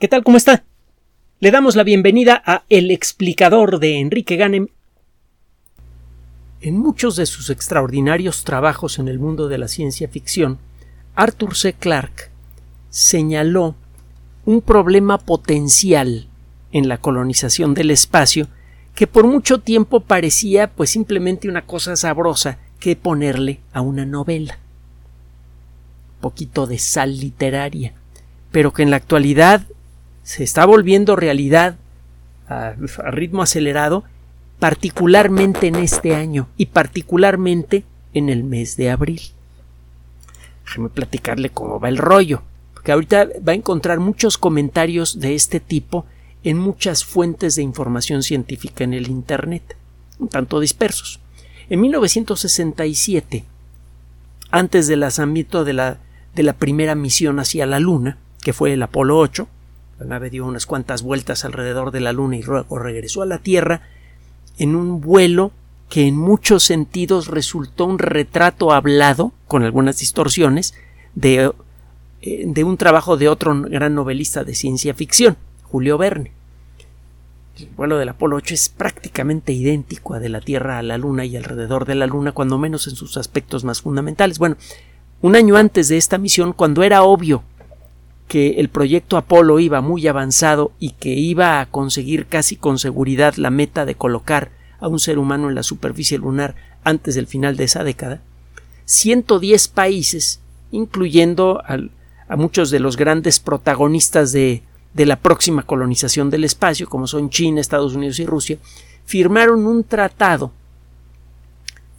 ¿Qué 0.00 0.08
tal? 0.08 0.24
¿Cómo 0.24 0.36
está? 0.36 0.64
Le 1.38 1.52
damos 1.52 1.76
la 1.76 1.84
bienvenida 1.84 2.42
a 2.44 2.64
El 2.68 2.90
explicador 2.90 3.78
de 3.78 4.00
Enrique 4.00 4.34
Ganem. 4.34 4.66
En 6.60 6.78
muchos 6.78 7.14
de 7.14 7.26
sus 7.26 7.48
extraordinarios 7.48 8.42
trabajos 8.42 8.98
en 8.98 9.06
el 9.06 9.20
mundo 9.20 9.46
de 9.46 9.56
la 9.56 9.68
ciencia 9.68 10.08
ficción, 10.08 10.58
Arthur 11.14 11.54
C. 11.54 11.74
Clarke 11.74 12.30
señaló 12.90 13.76
un 14.44 14.62
problema 14.62 15.18
potencial 15.18 16.26
en 16.72 16.88
la 16.88 16.98
colonización 16.98 17.72
del 17.72 17.92
espacio 17.92 18.48
que 18.96 19.06
por 19.06 19.28
mucho 19.28 19.60
tiempo 19.60 20.00
parecía 20.00 20.72
pues 20.72 20.90
simplemente 20.90 21.48
una 21.48 21.66
cosa 21.66 21.94
sabrosa 21.94 22.58
que 22.80 22.96
ponerle 22.96 23.60
a 23.72 23.80
una 23.80 24.04
novela. 24.04 24.58
poquito 26.20 26.66
de 26.66 26.78
sal 26.78 27.16
literaria, 27.20 27.92
pero 28.50 28.72
que 28.72 28.82
en 28.82 28.90
la 28.90 28.96
actualidad 28.96 29.66
se 30.24 30.42
está 30.42 30.64
volviendo 30.64 31.14
realidad 31.14 31.76
a, 32.48 32.72
ritmo 33.10 33.42
acelerado, 33.42 34.04
particularmente 34.58 35.68
en 35.68 35.76
este 35.76 36.14
año 36.14 36.48
y 36.56 36.66
particularmente 36.66 37.84
en 38.14 38.30
el 38.30 38.42
mes 38.42 38.76
de 38.76 38.90
abril. 38.90 39.20
Déjeme 40.64 40.88
platicarle 40.88 41.50
cómo 41.50 41.78
va 41.78 41.90
el 41.90 41.98
rollo, 41.98 42.42
porque 42.72 42.92
ahorita 42.92 43.28
va 43.46 43.52
a 43.52 43.56
encontrar 43.56 44.00
muchos 44.00 44.38
comentarios 44.38 45.20
de 45.20 45.34
este 45.34 45.60
tipo 45.60 46.06
en 46.42 46.58
muchas 46.58 47.04
fuentes 47.04 47.56
de 47.56 47.62
información 47.62 48.22
científica 48.22 48.82
en 48.82 48.94
el 48.94 49.08
Internet, 49.08 49.76
un 50.18 50.28
tanto 50.28 50.58
dispersos. 50.58 51.20
En 51.68 51.80
1967, 51.80 53.44
antes 54.50 54.86
del 54.86 55.00
lanzamiento 55.00 55.64
de 55.64 55.72
la, 55.74 55.98
de 56.34 56.42
la 56.42 56.54
primera 56.54 56.94
misión 56.94 57.40
hacia 57.40 57.66
la 57.66 57.78
Luna, 57.78 58.18
que 58.42 58.52
fue 58.52 58.72
el 58.72 58.82
Apolo 58.82 59.18
8, 59.18 59.48
la 59.98 60.06
nave 60.06 60.30
dio 60.30 60.46
unas 60.46 60.66
cuantas 60.66 61.02
vueltas 61.02 61.44
alrededor 61.44 61.90
de 61.90 62.00
la 62.00 62.12
Luna 62.12 62.36
y 62.36 62.42
luego 62.42 62.78
regresó 62.78 63.22
a 63.22 63.26
la 63.26 63.38
Tierra 63.38 63.82
en 64.58 64.74
un 64.74 65.00
vuelo 65.00 65.52
que 65.88 66.06
en 66.06 66.16
muchos 66.16 66.64
sentidos 66.64 67.28
resultó 67.28 67.84
un 67.84 67.98
retrato 67.98 68.72
hablado, 68.72 69.32
con 69.46 69.62
algunas 69.62 69.98
distorsiones, 69.98 70.74
de, 71.14 71.52
eh, 72.22 72.44
de 72.46 72.64
un 72.64 72.76
trabajo 72.76 73.16
de 73.16 73.28
otro 73.28 73.54
gran 73.62 73.94
novelista 73.94 74.42
de 74.44 74.54
ciencia 74.54 74.94
ficción, 74.94 75.36
Julio 75.62 75.98
Verne. 75.98 76.32
El 77.58 77.68
vuelo 77.76 77.98
del 77.98 78.08
Apolo 78.08 78.36
8 78.36 78.54
es 78.54 78.68
prácticamente 78.68 79.52
idéntico 79.52 80.14
a 80.14 80.18
de 80.18 80.28
la 80.28 80.40
Tierra 80.40 80.78
a 80.78 80.82
la 80.82 80.98
Luna 80.98 81.24
y 81.24 81.36
alrededor 81.36 81.84
de 81.84 81.94
la 81.94 82.08
Luna, 82.08 82.32
cuando 82.32 82.58
menos 82.58 82.88
en 82.88 82.96
sus 82.96 83.16
aspectos 83.16 83.62
más 83.62 83.82
fundamentales. 83.82 84.40
Bueno, 84.40 84.56
un 85.20 85.36
año 85.36 85.56
antes 85.56 85.88
de 85.88 85.96
esta 85.96 86.18
misión, 86.18 86.52
cuando 86.52 86.82
era 86.82 87.04
obvio 87.04 87.44
que 88.28 88.60
el 88.60 88.68
proyecto 88.68 89.16
Apolo 89.16 89.60
iba 89.60 89.80
muy 89.80 90.06
avanzado 90.06 90.72
y 90.78 90.90
que 90.90 91.10
iba 91.10 91.60
a 91.60 91.66
conseguir 91.66 92.26
casi 92.26 92.56
con 92.56 92.78
seguridad 92.78 93.34
la 93.36 93.50
meta 93.50 93.84
de 93.84 93.94
colocar 93.94 94.50
a 94.80 94.88
un 94.88 94.98
ser 94.98 95.18
humano 95.18 95.48
en 95.48 95.54
la 95.54 95.62
superficie 95.62 96.18
lunar 96.18 96.54
antes 96.84 97.14
del 97.14 97.26
final 97.26 97.56
de 97.56 97.64
esa 97.64 97.84
década, 97.84 98.20
110 98.86 99.68
países, 99.68 100.40
incluyendo 100.70 101.62
a 101.66 102.36
muchos 102.36 102.70
de 102.70 102.80
los 102.80 102.96
grandes 102.96 103.40
protagonistas 103.40 104.32
de, 104.32 104.62
la 104.94 105.16
próxima 105.16 105.62
colonización 105.62 106.30
del 106.30 106.44
espacio, 106.44 106.88
como 106.88 107.06
son 107.06 107.30
China, 107.30 107.60
Estados 107.60 107.94
Unidos 107.94 108.18
y 108.18 108.26
Rusia, 108.26 108.58
firmaron 109.04 109.66
un 109.66 109.84
tratado 109.84 110.52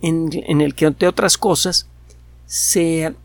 en 0.02 0.62
el 0.62 0.76
que, 0.76 0.86
entre 0.86 1.08
otras 1.08 1.38
cosas, 1.38 1.88
se 2.46 3.16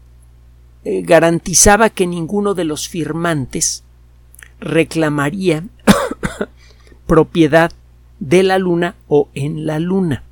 eh, 0.82 1.02
garantizaba 1.02 1.90
que 1.90 2.06
ninguno 2.06 2.54
de 2.54 2.64
los 2.64 2.88
firmantes 2.88 3.84
reclamaría 4.60 5.64
propiedad 7.06 7.70
de 8.18 8.42
la 8.42 8.58
Luna 8.58 8.94
o 9.06 9.28
en 9.34 9.66
la 9.66 9.78
Luna. 9.78 10.22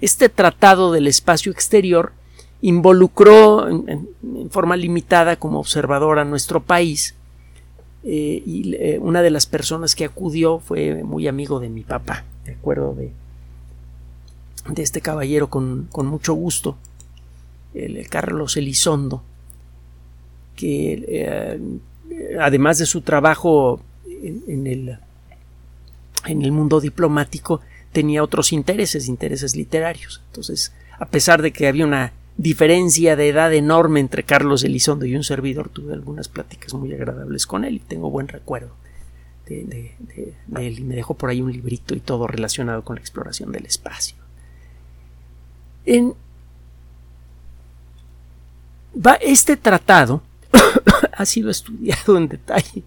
Este 0.00 0.28
tratado 0.28 0.90
del 0.90 1.06
espacio 1.06 1.52
exterior 1.52 2.12
involucró 2.60 3.68
en, 3.68 4.08
forma 4.50 4.76
limitada 4.76 5.36
como 5.36 5.60
observador 5.60 6.18
a 6.18 6.24
nuestro 6.24 6.60
país 6.60 7.14
eh, 8.02 8.42
y 8.44 8.74
eh, 8.74 8.98
una 9.00 9.22
de 9.22 9.30
las 9.30 9.46
personas 9.46 9.94
que 9.94 10.04
acudió 10.04 10.58
fue 10.58 11.04
muy 11.04 11.28
amigo 11.28 11.60
de 11.60 11.68
mi 11.68 11.84
papá, 11.84 12.24
de 12.44 12.54
acuerdo 12.54 12.94
de, 12.94 13.12
de 14.68 14.82
este 14.82 15.00
caballero 15.00 15.48
con, 15.48 15.88
con 15.92 16.06
mucho 16.06 16.34
gusto 16.34 16.76
el 17.84 18.08
Carlos 18.08 18.56
Elizondo, 18.56 19.22
que 20.56 21.04
eh, 21.06 21.60
además 22.40 22.78
de 22.78 22.86
su 22.86 23.02
trabajo 23.02 23.80
en, 24.06 24.66
el, 24.66 24.98
en 26.26 26.42
el 26.42 26.52
mundo 26.52 26.80
diplomático, 26.80 27.60
tenía 27.92 28.22
otros 28.22 28.52
intereses, 28.52 29.08
intereses 29.08 29.54
literarios. 29.54 30.22
Entonces, 30.26 30.72
a 30.98 31.06
pesar 31.06 31.42
de 31.42 31.52
que 31.52 31.68
había 31.68 31.86
una 31.86 32.12
diferencia 32.36 33.16
de 33.16 33.28
edad 33.28 33.52
enorme 33.52 34.00
entre 34.00 34.22
Carlos 34.22 34.64
Elizondo 34.64 35.06
y 35.06 35.16
un 35.16 35.24
servidor, 35.24 35.68
tuve 35.68 35.94
algunas 35.94 36.28
pláticas 36.28 36.74
muy 36.74 36.92
agradables 36.92 37.46
con 37.46 37.64
él 37.64 37.76
y 37.76 37.80
tengo 37.80 38.10
buen 38.10 38.28
recuerdo 38.28 38.72
de, 39.46 39.64
de 39.64 40.66
él 40.66 40.78
y 40.78 40.84
me 40.84 40.94
dejó 40.94 41.14
por 41.14 41.30
ahí 41.30 41.40
un 41.40 41.52
librito 41.52 41.94
y 41.94 42.00
todo 42.00 42.26
relacionado 42.26 42.84
con 42.84 42.96
la 42.96 43.00
exploración 43.00 43.50
del 43.50 43.66
espacio. 43.66 44.16
En 45.86 46.14
este 49.20 49.56
tratado 49.56 50.22
ha 51.16 51.24
sido 51.24 51.50
estudiado 51.50 52.16
en 52.16 52.28
detalle 52.28 52.82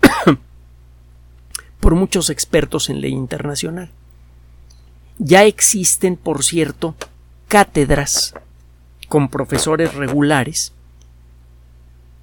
por 1.80 1.94
muchos 1.94 2.30
expertos 2.30 2.88
en 2.88 3.00
ley 3.00 3.12
internacional. 3.12 3.90
Ya 5.18 5.44
existen, 5.44 6.16
por 6.16 6.44
cierto, 6.44 6.94
cátedras 7.48 8.34
con 9.08 9.28
profesores 9.28 9.94
regulares 9.94 10.72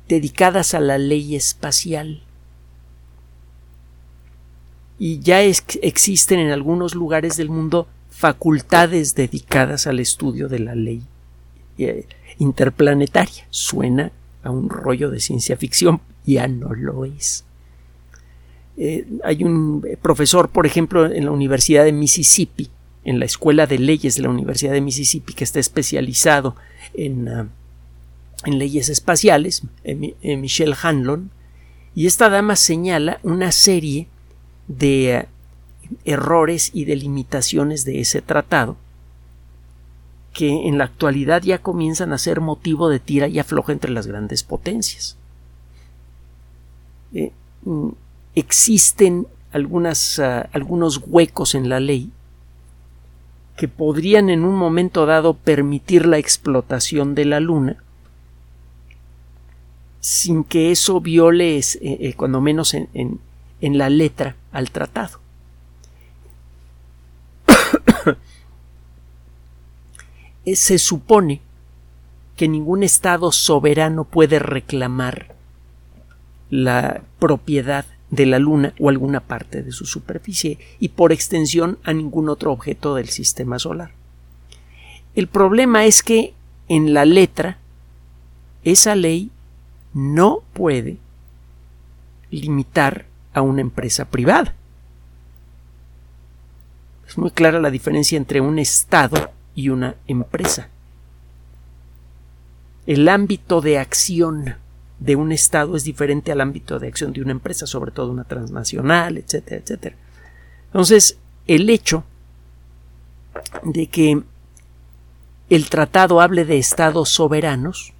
dedicadas 0.07 0.73
a 0.73 0.79
la 0.79 0.97
ley 0.97 1.35
espacial. 1.35 2.23
Y 4.99 5.19
ya 5.19 5.41
existen 5.41 6.39
en 6.39 6.51
algunos 6.51 6.93
lugares 6.93 7.35
del 7.35 7.49
mundo 7.49 7.87
facultades 8.11 9.15
dedicadas 9.15 9.87
al 9.87 9.99
estudio 9.99 10.47
de 10.47 10.59
la 10.59 10.75
ley 10.75 11.01
eh, 11.79 12.07
interplanetaria. 12.39 13.45
Suena 13.49 14.11
a 14.43 14.51
un 14.51 14.69
rollo 14.69 15.09
de 15.09 15.19
ciencia 15.19 15.57
ficción, 15.57 16.01
ya 16.25 16.47
no 16.47 16.73
lo 16.73 17.05
es. 17.05 17.45
Eh, 18.77 19.05
hay 19.23 19.43
un 19.43 19.85
profesor, 20.01 20.49
por 20.49 20.65
ejemplo, 20.65 21.05
en 21.05 21.25
la 21.25 21.31
Universidad 21.31 21.85
de 21.85 21.93
Mississippi, 21.93 22.69
en 23.05 23.19
la 23.19 23.25
Escuela 23.25 23.67
de 23.67 23.79
Leyes 23.79 24.15
de 24.15 24.23
la 24.23 24.29
Universidad 24.29 24.73
de 24.73 24.81
Mississippi, 24.81 25.33
que 25.33 25.43
está 25.43 25.59
especializado 25.59 26.55
en, 26.93 27.27
ah, 27.27 27.47
en 28.45 28.59
leyes 28.59 28.89
espaciales, 28.89 29.63
Michelle 30.23 30.75
Hanlon, 30.81 31.29
y 31.95 32.07
esta 32.07 32.29
dama 32.29 32.55
señala 32.55 33.19
una 33.23 33.51
serie 33.51 34.07
de 34.67 35.15
ah, 35.15 35.27
errores 36.05 36.71
y 36.73 36.85
de 36.85 36.95
limitaciones 36.95 37.85
de 37.85 37.99
ese 38.01 38.21
tratado 38.21 38.77
que 40.33 40.67
en 40.67 40.77
la 40.79 40.85
actualidad 40.85 41.43
ya 41.43 41.59
comienzan 41.59 42.11
a 42.11 42.17
ser 42.17 42.41
motivo 42.41 42.89
de 42.89 42.99
tira 42.99 43.27
y 43.27 43.39
afloja 43.39 43.71
entre 43.71 43.91
las 43.91 44.07
grandes 44.07 44.43
potencias. 44.43 45.15
Eh, 47.13 47.31
mm, 47.63 47.89
existen 48.35 49.27
ah, 49.53 50.47
algunos 50.51 51.01
huecos 51.05 51.53
en 51.53 51.69
la 51.69 51.79
ley 51.79 52.11
que 53.55 53.67
podrían 53.67 54.31
en 54.31 54.43
un 54.43 54.55
momento 54.55 55.05
dado 55.05 55.35
permitir 55.35 56.07
la 56.07 56.17
explotación 56.17 57.13
de 57.13 57.25
la 57.25 57.39
luna 57.39 57.77
sin 59.99 60.43
que 60.43 60.71
eso 60.71 60.99
viole, 60.99 61.59
eh, 61.59 61.63
eh, 61.81 62.13
cuando 62.17 62.41
menos 62.41 62.73
en, 62.73 62.89
en 62.93 63.77
la 63.77 63.89
letra, 63.89 64.35
al 64.51 64.69
tratado. 64.71 65.21
Se 70.45 70.77
supone 70.77 71.41
que 72.35 72.47
ningún 72.47 72.83
Estado 72.83 73.31
soberano 73.31 74.03
puede 74.03 74.39
reclamar 74.39 75.35
la 76.49 77.03
propiedad 77.19 77.85
de 78.09 78.25
la 78.25 78.39
Luna 78.39 78.73
o 78.79 78.89
alguna 78.89 79.21
parte 79.21 79.63
de 79.63 79.71
su 79.71 79.85
superficie 79.85 80.59
y 80.79 80.89
por 80.89 81.11
extensión 81.11 81.79
a 81.83 81.93
ningún 81.93 82.29
otro 82.29 82.51
objeto 82.51 82.95
del 82.95 83.09
sistema 83.09 83.57
solar. 83.57 83.91
El 85.15 85.27
problema 85.27 85.85
es 85.85 86.03
que 86.03 86.33
en 86.67 86.93
la 86.93 87.05
letra 87.05 87.57
esa 88.63 88.95
ley 88.95 89.31
no 89.93 90.43
puede 90.53 90.97
limitar 92.29 93.05
a 93.33 93.41
una 93.41 93.61
empresa 93.61 94.05
privada. 94.05 94.55
Es 97.07 97.17
muy 97.17 97.31
clara 97.31 97.59
la 97.59 97.71
diferencia 97.71 98.17
entre 98.17 98.41
un 98.41 98.59
Estado 98.59 99.31
y 99.55 99.69
una 99.69 99.95
empresa. 100.07 100.69
El 102.85 103.07
ámbito 103.07 103.61
de 103.61 103.77
acción 103.77 104.55
de 104.99 105.15
un 105.15 105.31
Estado 105.31 105.75
es 105.75 105.83
diferente 105.83 106.31
al 106.31 106.41
ámbito 106.41 106.79
de 106.79 106.87
acción 106.87 107.13
de 107.13 107.21
una 107.21 107.31
empresa, 107.31 107.65
sobre 107.65 107.91
todo 107.91 108.11
una 108.11 108.23
transnacional, 108.23 109.17
etcétera, 109.17 109.61
etcétera. 109.61 109.95
Entonces, 110.67 111.17
el 111.47 111.69
hecho 111.69 112.03
de 113.63 113.87
que 113.87 114.23
el 115.49 115.69
tratado 115.69 116.21
hable 116.21 116.45
de 116.45 116.57
estados 116.57 117.09
soberanos 117.09 117.93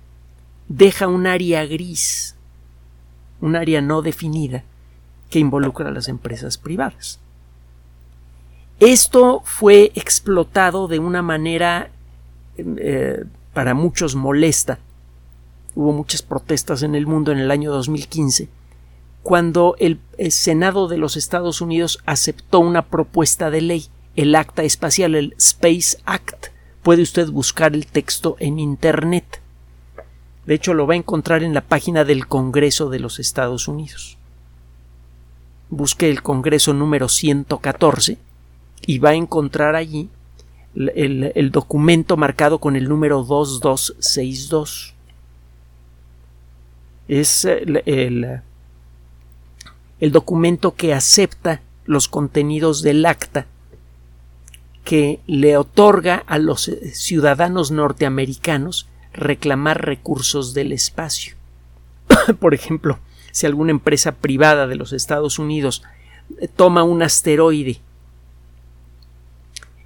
deja 0.68 1.08
un 1.08 1.28
área 1.28 1.66
gris, 1.66 2.36
un 3.42 3.56
área 3.56 3.82
no 3.82 4.02
definida 4.02 4.64
que 5.30 5.40
involucra 5.40 5.90
a 5.90 5.92
las 5.92 6.08
empresas 6.08 6.58
privadas. 6.58 7.20
Esto 8.86 9.42
fue 9.46 9.94
explotado 9.96 10.90
de 10.90 11.00
una 11.00 11.22
manera 11.22 11.90
eh, 12.58 13.24
para 13.54 13.74
muchos 13.74 14.14
molesta. 14.14 14.78
Hubo 15.74 15.94
muchas 15.94 16.22
protestas 16.22 16.84
en 16.84 16.94
el 16.94 17.08
mundo 17.08 17.32
en 17.32 17.40
el 17.40 17.50
año 17.50 17.72
2015 17.72 18.50
cuando 19.22 19.78
el, 19.80 20.02
Senado 20.32 20.90
de 20.90 20.98
los 20.98 21.16
Estados 21.16 21.62
Unidos 21.62 22.00
aceptó 22.06 22.60
una 22.60 22.82
propuesta 22.82 23.50
de 23.50 23.62
ley, 23.62 23.86
el 24.18 24.36
Acta 24.36 24.64
Espacial, 24.64 25.16
el 25.16 25.34
Space 25.38 26.00
Act. 26.04 26.48
Puede 26.82 27.04
usted 27.04 27.30
buscar 27.30 27.76
el 27.76 27.88
texto 27.88 28.36
en 28.40 28.60
Internet. 28.60 29.40
De 30.46 30.56
hecho, 30.56 30.74
lo 30.74 30.88
va 30.88 30.96
a 30.96 30.98
encontrar 30.98 31.42
en 31.42 31.54
la 31.54 31.62
página 31.62 32.04
del 32.04 32.28
Congreso 32.28 32.90
de 32.90 33.00
los 33.00 33.20
Estados 33.20 33.70
Unidos. 33.70 34.18
Busque 35.70 36.10
el 36.10 36.22
Congreso 36.22 36.74
número 36.74 37.08
114 37.08 38.18
y 38.86 39.00
va 39.00 39.10
a 39.10 39.16
encontrar 39.16 39.76
allí 39.76 40.10
el, 40.76 41.52
documento 41.52 42.18
marcado 42.18 42.60
con 42.60 42.76
el 42.76 42.90
número 42.90 43.24
2262. 43.24 44.94
Es 47.08 47.46
el, 47.46 47.84
el 50.00 50.12
documento 50.12 50.76
que 50.76 50.94
acepta 50.94 51.62
los 51.86 52.08
contenidos 52.08 52.82
del 52.82 53.06
acta 53.06 53.46
que 54.84 55.20
le 55.28 55.58
otorga 55.58 56.24
a 56.28 56.38
los 56.40 56.64
ciudadanos 56.94 57.72
norteamericanos 57.72 58.88
reclamar 59.14 59.86
recursos 59.86 60.54
del 60.54 60.72
espacio. 60.72 61.36
Por 62.40 62.54
ejemplo, 62.54 63.00
si 63.32 63.46
alguna 63.46 63.72
empresa 63.72 64.14
privada 64.14 64.68
de 64.68 64.76
los 64.76 64.92
Estados 64.92 65.40
Unidos 65.40 65.84
toma 66.56 66.84
un 66.84 67.02
asteroide 67.02 67.80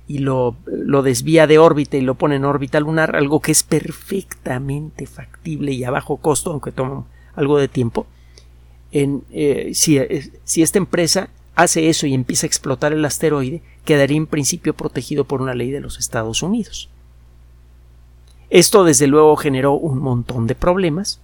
y 0.07 0.19
lo, 0.19 0.55
lo, 0.65 1.03
desvía 1.03 1.47
de 1.47 1.57
órbita 1.57 1.97
y 1.97 2.01
lo 2.01 2.15
pone 2.15 2.37
en 2.37 2.45
órbita 2.45 2.79
lunar, 2.79 3.15
algo 3.15 3.41
que 3.41 3.51
es 3.51 3.63
perfectamente 3.63 5.05
factible 5.05 5.73
y 5.73 5.83
a 5.83 5.91
bajo 5.91 6.17
costo, 6.17 6.51
aunque 6.51 6.71
toma 6.71 7.05
algo 7.35 7.57
de 7.57 7.67
tiempo, 7.67 8.07
en, 8.91 9.23
eh, 9.31 9.71
si, 9.73 9.99
si 10.45 10.61
esta 10.61 10.77
empresa 10.77 11.29
hace 11.55 11.89
eso 11.89 12.07
y 12.07 12.13
empieza 12.13 12.45
a 12.45 12.47
explotar 12.47 12.93
el 12.93 13.03
asteroide, 13.03 13.61
quedaría 13.83 14.17
en 14.17 14.27
principio 14.27 14.73
protegido 14.73 15.25
por 15.25 15.41
una 15.41 15.55
ley 15.55 15.71
de 15.71 15.81
los 15.81 15.97
Estados 15.97 16.41
Unidos. 16.41 16.89
Esto 18.49 18.83
desde 18.83 19.07
luego 19.07 19.35
generó 19.35 19.73
un 19.73 19.99
montón 19.99 20.47
de 20.47 20.55
problemas 20.55 21.19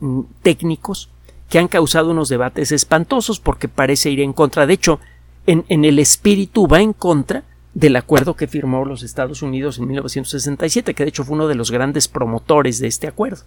mm, 0.00 0.20
técnicos 0.42 1.10
que 1.50 1.58
han 1.58 1.68
causado 1.68 2.10
unos 2.10 2.28
debates 2.28 2.72
espantosos 2.72 3.40
porque 3.40 3.68
parece 3.68 4.10
ir 4.10 4.20
en 4.20 4.32
contra. 4.32 4.66
De 4.66 4.74
hecho, 4.74 5.00
en, 5.46 5.84
el 5.84 5.98
espíritu 5.98 6.66
va 6.66 6.80
en 6.80 6.92
contra 6.92 7.44
del 7.74 7.96
acuerdo 7.96 8.34
que 8.34 8.46
firmó 8.46 8.84
los 8.84 9.02
Estados 9.02 9.42
Unidos 9.42 9.78
en 9.78 9.88
1967, 9.88 10.94
que 10.94 11.02
de 11.04 11.08
hecho 11.08 11.24
fue 11.24 11.34
uno 11.34 11.48
de 11.48 11.54
los 11.54 11.70
grandes 11.70 12.08
promotores 12.08 12.78
de 12.78 12.86
este 12.86 13.08
acuerdo. 13.08 13.42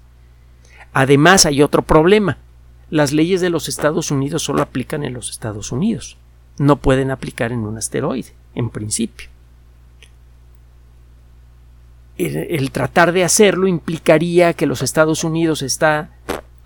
Además, 0.93 1.45
hay 1.45 1.61
otro 1.61 1.81
problema. 1.81 2.37
Las 2.89 3.13
leyes 3.13 3.41
de 3.41 3.49
los 3.49 3.67
Estados 3.67 4.11
Unidos 4.11 4.43
solo 4.43 4.61
aplican 4.61 5.03
en 5.03 5.13
los 5.13 5.29
Estados 5.29 5.71
Unidos. 5.71 6.17
No 6.57 6.77
pueden 6.77 7.11
aplicar 7.11 7.51
en 7.51 7.59
un 7.59 7.77
asteroide, 7.77 8.33
en 8.55 8.69
principio. 8.69 9.29
El, 12.17 12.71
tratar 12.71 13.11
de 13.11 13.23
hacerlo 13.23 13.67
implicaría 13.67 14.53
que 14.53 14.65
los 14.65 14.81
Estados 14.81 15.23
Unidos 15.23 15.61
está 15.61 16.09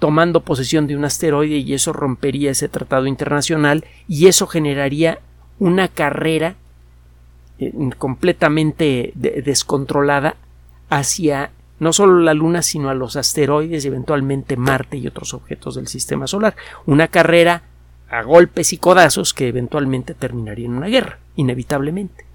tomando 0.01 0.41
posesión 0.41 0.87
de 0.87 0.97
un 0.97 1.05
asteroide 1.05 1.57
y 1.57 1.75
eso 1.75 1.93
rompería 1.93 2.49
ese 2.49 2.67
tratado 2.67 3.05
internacional 3.05 3.85
y 4.07 4.25
eso 4.25 4.47
generaría 4.47 5.19
una 5.59 5.89
carrera 5.89 6.55
eh, 7.59 7.71
completamente 7.99 9.11
descontrolada 9.13 10.37
hacia 10.89 11.51
no 11.77 11.93
solo 11.93 12.19
la 12.19 12.33
Luna, 12.33 12.63
sino 12.63 12.89
a 12.89 12.95
los 12.95 13.15
asteroides 13.15 13.85
y 13.85 13.89
eventualmente 13.89 14.57
Marte 14.57 14.97
y 14.97 15.05
otros 15.05 15.35
objetos 15.35 15.75
del 15.75 15.87
sistema 15.87 16.25
solar. 16.25 16.55
Una 16.87 17.07
carrera 17.07 17.61
a 18.09 18.23
golpes 18.23 18.73
y 18.73 18.79
codazos 18.79 19.35
que 19.35 19.49
eventualmente 19.49 20.15
terminaría 20.15 20.65
en 20.65 20.73
una 20.73 20.87
guerra, 20.87 21.19
inevitablemente. 21.35 22.25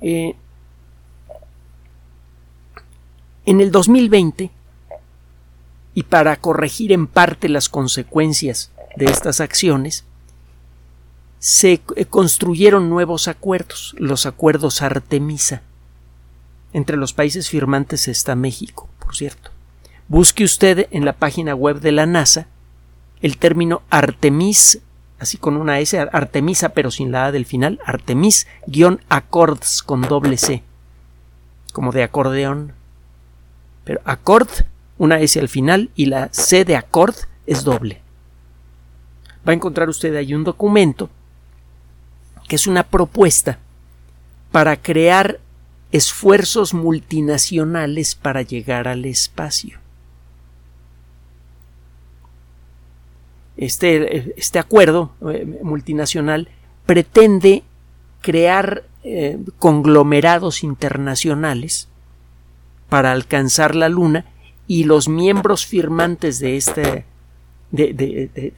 Eh, 0.00 0.34
en 3.46 3.60
el 3.60 3.70
2020, 3.70 4.50
y 5.94 6.02
para 6.04 6.36
corregir 6.36 6.92
en 6.92 7.06
parte 7.06 7.48
las 7.48 7.68
consecuencias 7.68 8.72
de 8.96 9.06
estas 9.06 9.40
acciones, 9.40 10.04
se 11.38 11.82
eh, 11.94 12.04
construyeron 12.06 12.88
nuevos 12.90 13.28
acuerdos, 13.28 13.94
los 13.98 14.26
acuerdos 14.26 14.82
Artemisa. 14.82 15.62
Entre 16.72 16.96
los 16.96 17.12
países 17.12 17.48
firmantes 17.48 18.08
está 18.08 18.34
México, 18.34 18.88
por 18.98 19.14
cierto. 19.14 19.50
Busque 20.08 20.42
usted 20.44 20.88
en 20.90 21.04
la 21.04 21.12
página 21.12 21.54
web 21.54 21.80
de 21.80 21.92
la 21.92 22.06
NASA 22.06 22.48
el 23.22 23.38
término 23.38 23.82
Artemis, 23.88 24.80
así 25.18 25.38
con 25.38 25.56
una 25.56 25.78
S, 25.80 25.98
Artemisa 25.98 26.70
pero 26.70 26.90
sin 26.90 27.12
la 27.12 27.26
A 27.26 27.32
del 27.32 27.46
final, 27.46 27.80
Artemis-Accords 27.86 29.82
con 29.82 30.02
doble 30.02 30.36
C, 30.36 30.62
como 31.72 31.92
de 31.92 32.02
acordeón. 32.02 32.72
Pero 33.84 34.00
Accord 34.04 34.48
una 34.98 35.20
S 35.20 35.38
al 35.38 35.48
final 35.48 35.90
y 35.94 36.06
la 36.06 36.28
C 36.32 36.64
de 36.64 36.76
accord 36.76 37.14
es 37.46 37.64
doble. 37.64 38.00
Va 39.46 39.52
a 39.52 39.54
encontrar 39.54 39.88
usted 39.88 40.14
ahí 40.14 40.34
un 40.34 40.44
documento 40.44 41.10
que 42.48 42.56
es 42.56 42.66
una 42.66 42.82
propuesta 42.82 43.58
para 44.52 44.76
crear 44.76 45.40
esfuerzos 45.92 46.74
multinacionales 46.74 48.14
para 48.14 48.42
llegar 48.42 48.88
al 48.88 49.04
espacio. 49.04 49.78
Este, 53.56 54.34
este 54.38 54.58
acuerdo 54.58 55.12
eh, 55.30 55.60
multinacional 55.62 56.48
pretende 56.86 57.62
crear 58.20 58.84
eh, 59.04 59.38
conglomerados 59.58 60.64
internacionales 60.64 61.88
para 62.88 63.12
alcanzar 63.12 63.74
la 63.74 63.88
Luna 63.88 64.24
y 64.66 64.84
los 64.84 65.08
miembros 65.08 65.66
firmantes 65.66 66.38
de 66.38 66.56
este, 66.56 67.04
de, 67.70 68.52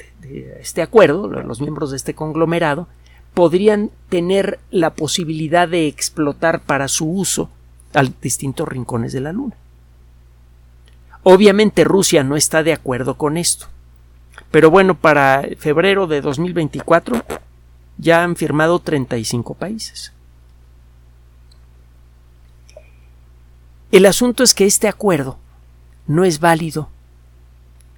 este 0.61 0.83
acuerdo, 0.83 1.29
los 1.29 1.61
miembros 1.61 1.91
de 1.91 1.97
este 1.97 2.15
conglomerado, 2.15 2.89
podrían 3.35 3.91
tener 4.09 4.59
la 4.71 4.95
posibilidad 4.95 5.69
de 5.69 5.89
explotar 5.89 6.61
para 6.61 6.89
su 6.89 7.11
uso 7.11 7.51
a 7.93 8.03
distintos 8.23 8.69
rincones 8.69 9.13
de 9.13 9.21
la 9.21 9.33
Luna. 9.33 9.55
Obviamente 11.23 11.85
Rusia 11.85 12.23
no 12.23 12.37
está 12.37 12.63
de 12.63 12.73
acuerdo 12.73 13.17
con 13.19 13.37
esto. 13.37 13.67
Pero 14.51 14.71
bueno, 14.71 14.95
para 14.95 15.45
febrero 15.59 16.07
de 16.07 16.21
2024 16.21 17.25
ya 17.99 18.23
han 18.23 18.37
firmado 18.37 18.79
35 18.79 19.55
países. 19.55 20.13
El 23.91 24.07
asunto 24.07 24.43
es 24.43 24.55
que 24.55 24.67
este 24.67 24.89
acuerdo 24.89 25.39
no 26.07 26.25
es 26.25 26.41
válido 26.41 26.89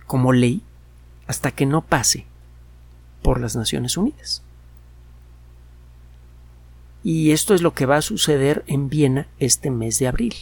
como 0.06 0.32
ley 0.32 0.62
hasta 1.26 1.50
que 1.50 1.66
no 1.66 1.82
pase 1.82 2.26
por 3.22 3.40
las 3.40 3.54
Naciones 3.54 3.96
Unidas. 3.96 4.42
Y 7.04 7.30
esto 7.30 7.54
es 7.54 7.62
lo 7.62 7.74
que 7.74 7.86
va 7.86 7.96
a 7.96 8.02
suceder 8.02 8.64
en 8.66 8.88
Viena 8.88 9.28
este 9.38 9.70
mes 9.70 9.98
de 9.98 10.08
abril. 10.08 10.34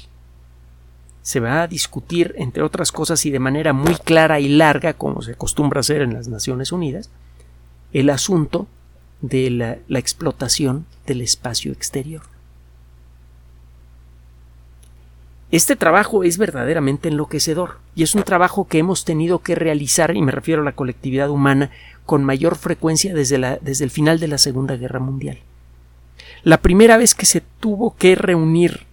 Se 1.22 1.40
va 1.40 1.62
a 1.62 1.66
discutir, 1.66 2.34
entre 2.38 2.62
otras 2.62 2.92
cosas 2.92 3.26
y 3.26 3.30
de 3.30 3.40
manera 3.40 3.72
muy 3.72 3.96
clara 3.96 4.38
y 4.40 4.48
larga, 4.48 4.94
como 4.94 5.22
se 5.22 5.32
acostumbra 5.32 5.80
hacer 5.80 6.02
en 6.02 6.14
las 6.14 6.28
Naciones 6.28 6.70
Unidas, 6.72 7.10
el 7.92 8.10
asunto 8.10 8.68
de 9.20 9.50
la, 9.50 9.78
la 9.88 9.98
explotación 9.98 10.86
del 11.06 11.20
espacio 11.20 11.72
exterior. 11.72 12.22
Este 15.52 15.76
trabajo 15.76 16.24
es 16.24 16.38
verdaderamente 16.38 17.08
enloquecedor 17.08 17.78
y 17.94 18.02
es 18.02 18.14
un 18.14 18.24
trabajo 18.24 18.66
que 18.66 18.78
hemos 18.78 19.04
tenido 19.04 19.38
que 19.40 19.54
realizar, 19.54 20.16
y 20.16 20.22
me 20.22 20.32
refiero 20.32 20.62
a 20.62 20.64
la 20.64 20.72
colectividad 20.72 21.30
humana, 21.30 21.70
con 22.04 22.24
mayor 22.24 22.56
frecuencia 22.56 23.14
desde, 23.14 23.58
desde 23.60 23.84
el 23.84 23.90
final 23.90 24.18
de 24.18 24.28
la 24.28 24.38
Segunda 24.38 24.76
Guerra 24.76 24.98
Mundial. 24.98 25.38
La 26.42 26.58
primera 26.58 26.96
vez 26.96 27.14
que 27.14 27.26
se 27.26 27.42
tuvo 27.60 27.96
que 27.96 28.14
reunir 28.16 28.86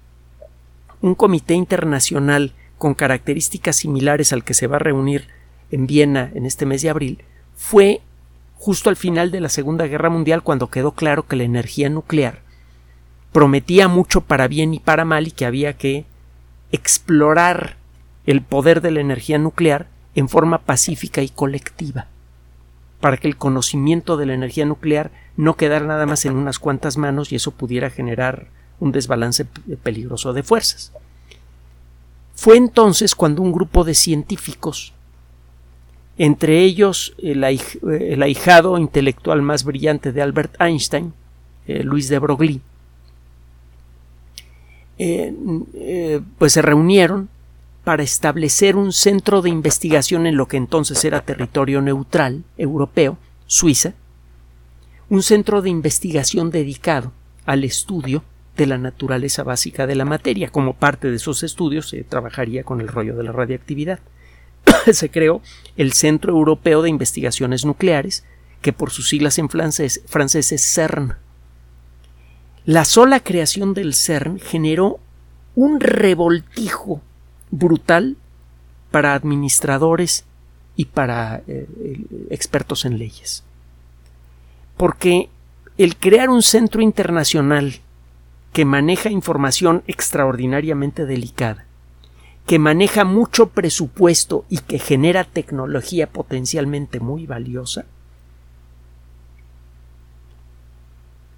un 1.02 1.16
comité 1.16 1.56
internacional 1.56 2.54
con 2.78 2.94
características 2.94 3.78
similares 3.78 4.32
al 4.32 4.44
que 4.44 4.54
se 4.54 4.68
va 4.68 4.78
a 4.78 4.80
reunir 4.80 5.28
en 5.72 5.88
Viena 5.88 6.32
en 6.34 6.46
este 6.46 6.66
mes 6.66 6.82
de 6.82 6.90
abril 6.90 7.24
fue 7.56 8.02
justo 8.56 8.90
al 8.90 8.96
final 8.96 9.32
de 9.32 9.42
la 9.42 9.50
Segunda 9.50 9.88
Guerra 9.88 10.10
Mundial 10.10 10.44
cuando 10.44 10.70
quedó 10.70 10.92
claro 10.92 11.28
que 11.28 11.36
la 11.36 11.44
energía 11.44 11.90
nuclear 11.90 12.42
prometía 13.32 13.88
mucho 13.88 14.22
para 14.22 14.48
bien 14.48 14.74
y 14.74 14.80
para 14.80 15.04
mal 15.04 15.28
y 15.28 15.32
que 15.32 15.46
había 15.46 15.74
que 15.74 16.06
explorar 16.74 17.78
el 18.26 18.42
poder 18.42 18.82
de 18.82 18.92
la 18.92 19.00
energía 19.00 19.38
nuclear 19.38 19.88
en 20.16 20.28
forma 20.28 20.58
pacífica 20.58 21.22
y 21.22 21.30
colectiva, 21.30 22.08
para 23.00 23.18
que 23.18 23.28
el 23.28 23.38
conocimiento 23.38 24.18
de 24.18 24.26
la 24.26 24.34
energía 24.34 24.66
nuclear 24.66 25.12
no 25.38 25.56
quedara 25.56 25.86
nada 25.86 26.06
más 26.06 26.26
en 26.26 26.36
unas 26.36 26.60
cuantas 26.60 26.98
manos 26.98 27.32
y 27.32 27.36
eso 27.36 27.52
pudiera 27.52 27.90
generar 27.90 28.48
un 28.80 28.92
desbalance 28.92 29.46
peligroso 29.84 30.34
de 30.34 30.44
fuerzas. 30.44 30.92
Fue 32.34 32.58
entonces 32.58 33.14
cuando 33.14 33.44
un 33.44 33.52
grupo 33.52 33.84
de 33.84 33.94
científicos, 33.94 34.94
entre 36.18 36.64
ellos 36.64 37.14
el, 37.20 37.44
ahijado 37.44 38.80
intelectual 38.80 39.44
más 39.44 39.64
brillante 39.64 40.12
de 40.12 40.24
Albert 40.24 40.60
Einstein, 40.60 41.14
eh, 41.68 41.84
Luis 41.84 42.10
de 42.10 42.18
Broglie, 42.18 42.62
eh, 44.98 45.34
eh, 45.74 46.22
pues 46.38 46.54
se 46.54 46.62
reunieron 46.62 47.30
para 47.84 48.04
establecer 48.04 48.76
un 48.76 48.94
centro 48.94 49.42
de 49.42 49.50
investigación 49.50 50.26
en 50.26 50.38
lo 50.38 50.48
que 50.48 50.58
entonces 50.58 51.04
era 51.04 51.22
territorio 51.22 51.82
neutral 51.82 52.44
europeo, 52.58 53.18
Suiza, 53.46 53.94
un 55.10 55.22
centro 55.22 55.62
de 55.62 55.70
investigación 55.70 56.50
dedicado 56.50 57.12
al 57.46 57.64
estudio 57.64 58.24
de 58.56 58.68
la 58.68 58.78
naturaleza 58.78 59.44
básica 59.44 59.86
de 59.86 59.96
la 59.96 60.06
materia. 60.06 60.50
Como 60.50 60.74
parte 60.74 61.10
de 61.10 61.18
esos 61.18 61.44
estudios 61.44 61.90
se 61.90 62.04
trabajaría 62.04 62.64
con 62.64 62.82
el 62.82 62.88
rollo 62.88 63.16
de 63.16 63.24
la 63.24 63.32
radiactividad. 63.32 64.00
se 64.92 65.10
creó 65.10 65.42
el 65.76 65.94
Centro 65.94 66.34
Europeo 66.34 66.82
de 66.82 66.90
Investigaciones 66.90 67.66
Nucleares, 67.66 68.24
que 68.62 68.74
por 68.74 68.92
sus 68.92 69.10
siglas 69.10 69.38
en 69.40 69.50
francés, 69.50 70.02
francés 70.08 70.52
es 70.52 70.74
CERN. 70.74 71.16
La 72.66 72.86
sola 72.86 73.20
creación 73.20 73.74
del 73.74 73.94
CERN 73.94 74.40
generó 74.40 75.00
un 75.54 75.82
revoltijo 75.82 77.02
brutal 77.52 78.16
para 78.90 79.14
administradores 79.14 80.24
y 80.78 80.86
para 80.86 81.42
eh, 81.48 81.68
expertos 82.30 82.86
en 82.86 82.98
leyes. 82.98 83.44
Porque 84.78 85.30
el 85.78 85.98
crear 85.98 86.30
un 86.30 86.42
centro 86.42 86.82
internacional 86.82 87.82
que 88.54 88.64
maneja 88.64 89.10
información 89.10 89.84
extraordinariamente 89.88 91.06
delicada, 91.06 91.66
que 92.46 92.60
maneja 92.60 93.04
mucho 93.04 93.50
presupuesto 93.50 94.46
y 94.50 94.60
que 94.60 94.80
genera 94.80 95.26
tecnología 95.26 96.08
potencialmente 96.08 97.02
muy 97.02 97.26
valiosa, 97.26 97.86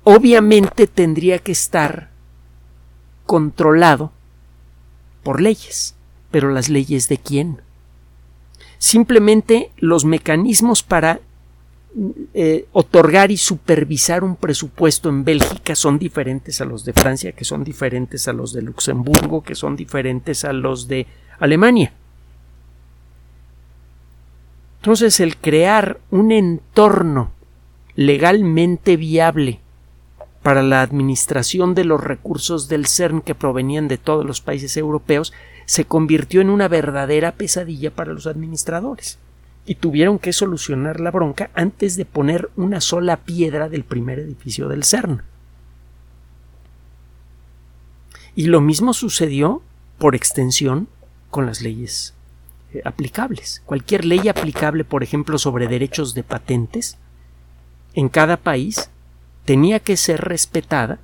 obviamente 0.05 0.87
tendría 0.87 1.39
que 1.39 1.51
estar 1.51 2.09
controlado 3.25 4.13
por 5.23 5.41
leyes. 5.41 5.95
Pero 6.31 6.51
las 6.51 6.69
leyes 6.69 7.09
de 7.09 7.17
quién? 7.17 7.61
Simplemente 8.77 9.71
los 9.77 10.05
mecanismos 10.05 10.83
para 10.83 11.19
eh, 12.33 12.67
otorgar 12.73 13.31
y 13.31 13.37
supervisar 13.37 14.23
un 14.23 14.35
presupuesto 14.35 15.09
en 15.09 15.23
Bélgica 15.23 15.75
son 15.75 15.97
diferentes 15.97 16.61
a 16.61 16.65
los 16.65 16.85
de 16.85 16.93
Francia, 16.93 17.31
que 17.31 17.45
son 17.45 17.63
diferentes 17.63 18.27
a 18.27 18.33
los 18.33 18.53
de 18.53 18.61
Luxemburgo, 18.61 19.43
que 19.43 19.55
son 19.55 19.75
diferentes 19.75 20.45
a 20.45 20.53
los 20.53 20.87
de 20.87 21.07
Alemania. 21.39 21.93
Entonces 24.81 25.19
el 25.19 25.37
crear 25.37 25.99
un 26.11 26.31
entorno 26.31 27.31
legalmente 27.95 28.97
viable 28.97 29.61
para 30.45 30.61
la 30.61 30.83
administración 30.83 31.73
de 31.73 31.85
los 31.85 32.03
recursos 32.03 32.67
del 32.67 32.85
CERN 32.85 33.21
que 33.21 33.33
provenían 33.33 33.87
de 33.87 33.97
todos 33.97 34.23
los 34.23 34.41
países 34.41 34.77
europeos 34.77 35.33
se 35.65 35.85
convirtió 35.85 36.39
en 36.39 36.51
una 36.51 36.67
verdadera 36.67 37.31
pesadilla 37.31 37.89
para 37.89 38.13
los 38.13 38.27
administradores 38.27 39.17
y 39.65 39.73
tuvieron 39.73 40.19
que 40.19 40.33
solucionar 40.33 40.99
la 40.99 41.09
bronca 41.09 41.49
antes 41.55 41.95
de 41.95 42.05
poner 42.05 42.51
una 42.57 42.79
sola 42.79 43.17
piedra 43.17 43.69
del 43.69 43.85
primer 43.85 44.19
edificio 44.19 44.67
del 44.67 44.83
CERN. 44.83 45.23
Y 48.35 48.45
lo 48.45 48.61
mismo 48.61 48.93
sucedió, 48.93 49.63
por 49.97 50.13
extensión, 50.13 50.87
con 51.31 51.47
las 51.47 51.63
leyes 51.63 52.13
eh, 52.71 52.83
aplicables. 52.85 53.63
Cualquier 53.65 54.05
ley 54.05 54.27
aplicable, 54.27 54.83
por 54.83 55.01
ejemplo, 55.01 55.39
sobre 55.39 55.67
derechos 55.67 56.13
de 56.13 56.21
patentes, 56.21 56.99
en 57.95 58.09
cada 58.09 58.37
país 58.37 58.91
tenía 59.45 59.79
que 59.79 59.95
ser 59.95 60.21
respetada 60.21 60.99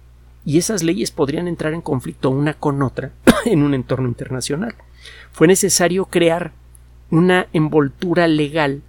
y 0.46 0.58
esas 0.58 0.84
leyes 0.84 1.12
podrían 1.12 1.48
entrar 1.48 1.74
en 1.74 1.82
conflicto 1.82 2.30
una 2.30 2.54
con 2.54 2.82
otra 2.82 3.12
en 3.46 3.64
un 3.64 3.74
entorno 3.74 4.08
internacional. 4.08 4.76
Fue 5.32 5.48
necesario 5.48 6.06
crear 6.06 6.52
una 7.10 7.48
envoltura 7.54 8.28
legal 8.28 8.82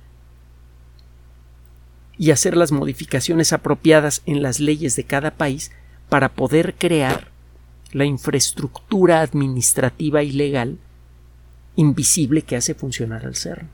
y 2.18 2.30
hacer 2.30 2.56
las 2.56 2.72
modificaciones 2.72 3.52
apropiadas 3.52 4.22
en 4.26 4.42
las 4.42 4.60
leyes 4.60 4.96
de 4.96 5.04
cada 5.04 5.32
país 5.32 5.72
para 6.08 6.30
poder 6.30 6.74
crear 6.74 7.28
la 7.92 8.04
infraestructura 8.04 9.20
administrativa 9.20 10.22
y 10.22 10.32
legal 10.32 10.78
invisible 11.76 12.42
que 12.42 12.56
hace 12.56 12.74
funcionar 12.74 13.26
al 13.26 13.34
CERN. 13.34 13.68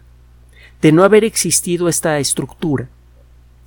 De 0.81 0.93
no 0.93 1.05
haber 1.05 1.25
existido 1.25 1.89
esta 1.89 2.19
estructura, 2.19 2.89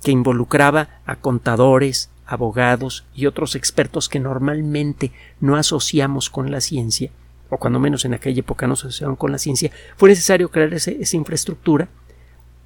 que 0.02 0.10
involucraba 0.10 1.00
a 1.06 1.16
contadores, 1.16 2.10
abogados 2.26 3.04
y 3.14 3.26
otros 3.26 3.54
expertos 3.54 4.08
que 4.08 4.20
normalmente 4.20 5.12
no 5.40 5.56
asociamos 5.56 6.30
con 6.30 6.50
la 6.50 6.60
ciencia, 6.60 7.10
o 7.50 7.58
cuando 7.58 7.78
menos 7.78 8.04
en 8.04 8.14
aquella 8.14 8.40
época 8.40 8.66
no 8.66 8.76
se 8.76 8.88
asociaban 8.88 9.16
con 9.16 9.32
la 9.32 9.38
ciencia, 9.38 9.70
fue 9.96 10.08
necesario 10.08 10.50
crear 10.50 10.72
esa 10.74 11.16
infraestructura 11.16 11.88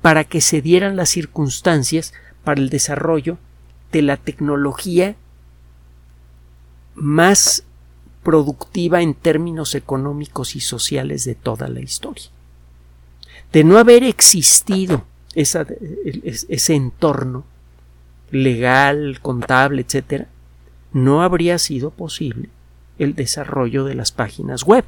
para 0.00 0.24
que 0.24 0.40
se 0.40 0.62
dieran 0.62 0.96
las 0.96 1.10
circunstancias 1.10 2.12
para 2.44 2.60
el 2.60 2.70
desarrollo 2.70 3.38
de 3.92 4.02
la 4.02 4.16
tecnología 4.16 5.16
más 6.94 7.64
productiva 8.22 9.02
en 9.02 9.14
términos 9.14 9.74
económicos 9.74 10.56
y 10.56 10.60
sociales 10.60 11.24
de 11.24 11.34
toda 11.34 11.68
la 11.68 11.80
historia. 11.80 12.30
De 13.52 13.64
no 13.64 13.78
haber 13.78 14.02
existido 14.04 15.04
ese 15.36 16.74
entorno 16.74 17.44
legal, 18.30 19.20
contable, 19.20 19.82
etcétera, 19.82 20.26
no 20.92 21.22
habría 21.22 21.58
sido 21.58 21.90
posible 21.90 22.48
el 22.98 23.14
desarrollo 23.14 23.84
de 23.84 23.94
las 23.94 24.10
páginas 24.10 24.64
web. 24.64 24.84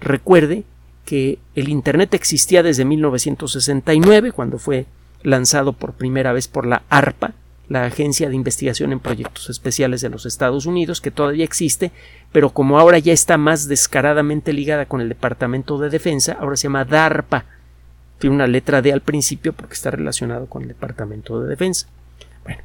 Recuerde 0.00 0.64
que 1.04 1.38
el 1.54 1.68
Internet 1.68 2.14
existía 2.14 2.62
desde 2.62 2.84
1969, 2.84 4.32
cuando 4.32 4.58
fue 4.58 4.86
lanzado 5.22 5.72
por 5.74 5.92
primera 5.92 6.32
vez 6.32 6.48
por 6.48 6.66
la 6.66 6.82
ARPA, 6.88 7.34
la 7.68 7.84
Agencia 7.84 8.28
de 8.28 8.34
Investigación 8.34 8.92
en 8.92 9.00
Proyectos 9.00 9.48
Especiales 9.48 10.00
de 10.00 10.08
los 10.08 10.26
Estados 10.26 10.66
Unidos, 10.66 11.00
que 11.00 11.10
todavía 11.10 11.44
existe, 11.44 11.92
pero 12.32 12.50
como 12.50 12.78
ahora 12.78 12.98
ya 12.98 13.12
está 13.12 13.38
más 13.38 13.68
descaradamente 13.68 14.52
ligada 14.52 14.86
con 14.86 15.00
el 15.00 15.08
Departamento 15.08 15.78
de 15.78 15.90
Defensa, 15.90 16.36
ahora 16.40 16.56
se 16.56 16.64
llama 16.64 16.84
DARPA, 16.84 17.44
tiene 18.22 18.36
una 18.36 18.46
letra 18.46 18.82
D 18.82 18.92
al 18.92 19.00
principio 19.00 19.52
porque 19.52 19.74
está 19.74 19.90
relacionado 19.90 20.46
con 20.46 20.62
el 20.62 20.68
Departamento 20.68 21.40
de 21.40 21.48
Defensa. 21.48 21.88
Bueno. 22.44 22.60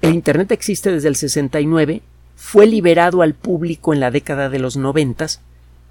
El 0.00 0.14
Internet 0.14 0.50
existe 0.52 0.90
desde 0.90 1.08
el 1.08 1.16
69, 1.16 2.00
fue 2.34 2.66
liberado 2.66 3.20
al 3.20 3.34
público 3.34 3.92
en 3.92 4.00
la 4.00 4.10
década 4.10 4.48
de 4.48 4.58
los 4.58 4.78
90, 4.78 5.26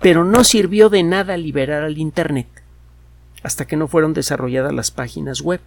pero 0.02 0.26
no 0.26 0.44
sirvió 0.44 0.90
de 0.90 1.04
nada 1.04 1.38
liberar 1.38 1.84
al 1.84 2.00
Internet 2.00 2.48
hasta 3.44 3.66
que 3.66 3.78
no 3.78 3.88
fueron 3.88 4.16
desarrolladas 4.16 4.74
las 4.74 4.90
páginas 4.90 5.42
web. 5.42 5.62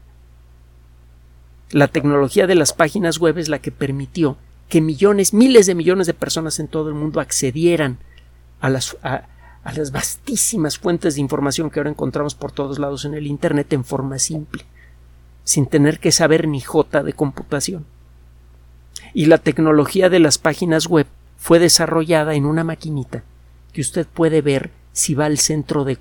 La 1.70 1.86
tecnología 1.86 2.48
de 2.48 2.56
las 2.56 2.72
páginas 2.72 3.18
web 3.18 3.38
es 3.38 3.48
la 3.48 3.60
que 3.60 3.70
permitió 3.70 4.36
que 4.68 4.80
millones, 4.80 5.32
miles 5.32 5.66
de 5.66 5.76
millones 5.76 6.08
de 6.08 6.14
personas 6.14 6.58
en 6.58 6.66
todo 6.66 6.88
el 6.88 6.96
mundo 6.96 7.20
accedieran 7.20 7.98
a 8.60 8.68
las, 8.68 8.96
las 9.70 9.92
vastísimas 9.92 10.78
fuentes 10.78 11.14
de 11.14 11.20
información 11.20 11.70
que 11.70 11.78
ahora 11.78 11.90
encontramos 11.90 12.34
por 12.34 12.50
todos 12.50 12.80
lados 12.80 13.04
en 13.04 13.14
el 13.14 13.28
Internet 13.28 13.72
en 13.72 13.84
forma 13.84 14.18
simple, 14.18 14.64
sin 15.44 15.66
tener 15.66 16.00
que 16.00 16.10
saber 16.10 16.48
ni 16.48 16.60
jota 16.60 17.04
de 17.04 17.12
computación. 17.12 17.84
Y 19.14 19.26
la 19.26 19.38
tecnología 19.38 20.08
de 20.08 20.18
las 20.18 20.38
páginas 20.38 20.88
web 20.88 21.06
fue 21.36 21.60
desarrollada 21.60 22.34
en 22.34 22.44
una 22.44 22.64
maquinita 22.64 23.22
que 23.72 23.80
usted 23.80 24.06
puede 24.06 24.42
ver 24.42 24.70
si 24.92 25.14
va 25.14 25.26
al 25.26 25.38
centro 25.38 25.84
de, 25.84 25.96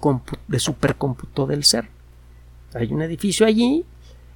de 0.47 0.59
supercómputo 0.59 1.45
del 1.45 1.63
ser. 1.63 1.87
Hay 2.73 2.91
un 2.91 3.01
edificio 3.01 3.45
allí 3.45 3.85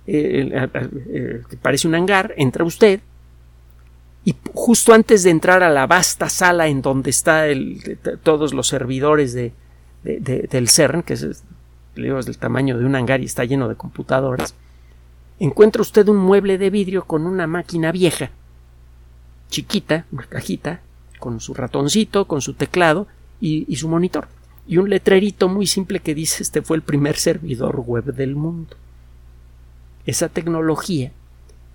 eh, 0.08 0.70
eh, 0.74 1.42
que 1.50 1.58
parece 1.58 1.88
un 1.88 1.96
hangar, 1.96 2.34
entra 2.38 2.64
usted 2.64 3.02
y 4.26 4.36
justo 4.56 4.94
antes 4.94 5.22
de 5.24 5.30
entrar 5.30 5.62
a 5.62 5.70
la 5.70 5.86
vasta 5.86 6.30
sala 6.30 6.68
en 6.68 6.82
donde 6.82 7.12
están 7.12 7.48
todos 8.24 8.56
los 8.56 8.68
servidores 8.68 9.34
de, 9.34 9.54
del 10.04 10.68
CERN, 10.68 11.04
que 11.04 11.14
es, 11.14 11.44
del 11.94 12.38
tamaño 12.40 12.78
de 12.78 12.86
un 12.86 12.96
hangar 12.96 13.22
y 13.22 13.26
está 13.26 13.46
lleno 13.46 13.70
de 13.70 13.76
computadoras, 13.76 14.56
encuentra 15.40 15.84
usted 15.84 16.08
un 16.08 16.18
mueble 16.18 16.58
de 16.58 16.72
vidrio 16.72 17.06
con 17.06 17.28
una 17.28 17.46
máquina 17.46 17.92
vieja, 17.92 18.32
chiquita, 19.50 20.08
una 20.12 20.26
cajita, 20.26 20.82
con 21.20 21.40
su 21.40 21.54
ratoncito, 21.54 22.26
con 22.26 22.42
su 22.42 22.56
teclado 22.56 23.08
y, 23.40 23.72
y 23.72 23.76
su 23.76 23.88
monitor. 23.88 24.28
Y 24.68 24.78
un 24.78 24.90
letrerito 24.90 25.50
muy 25.50 25.68
simple 25.68 26.00
que 26.00 26.16
dice 26.16 26.42
este 26.42 26.64
fue 26.64 26.78
el 26.78 26.84
primer 26.84 27.16
servidor 27.18 27.80
web 27.80 28.06
del 28.06 28.36
mundo. 28.36 28.76
Esa 30.08 30.30
tecnología 30.30 31.12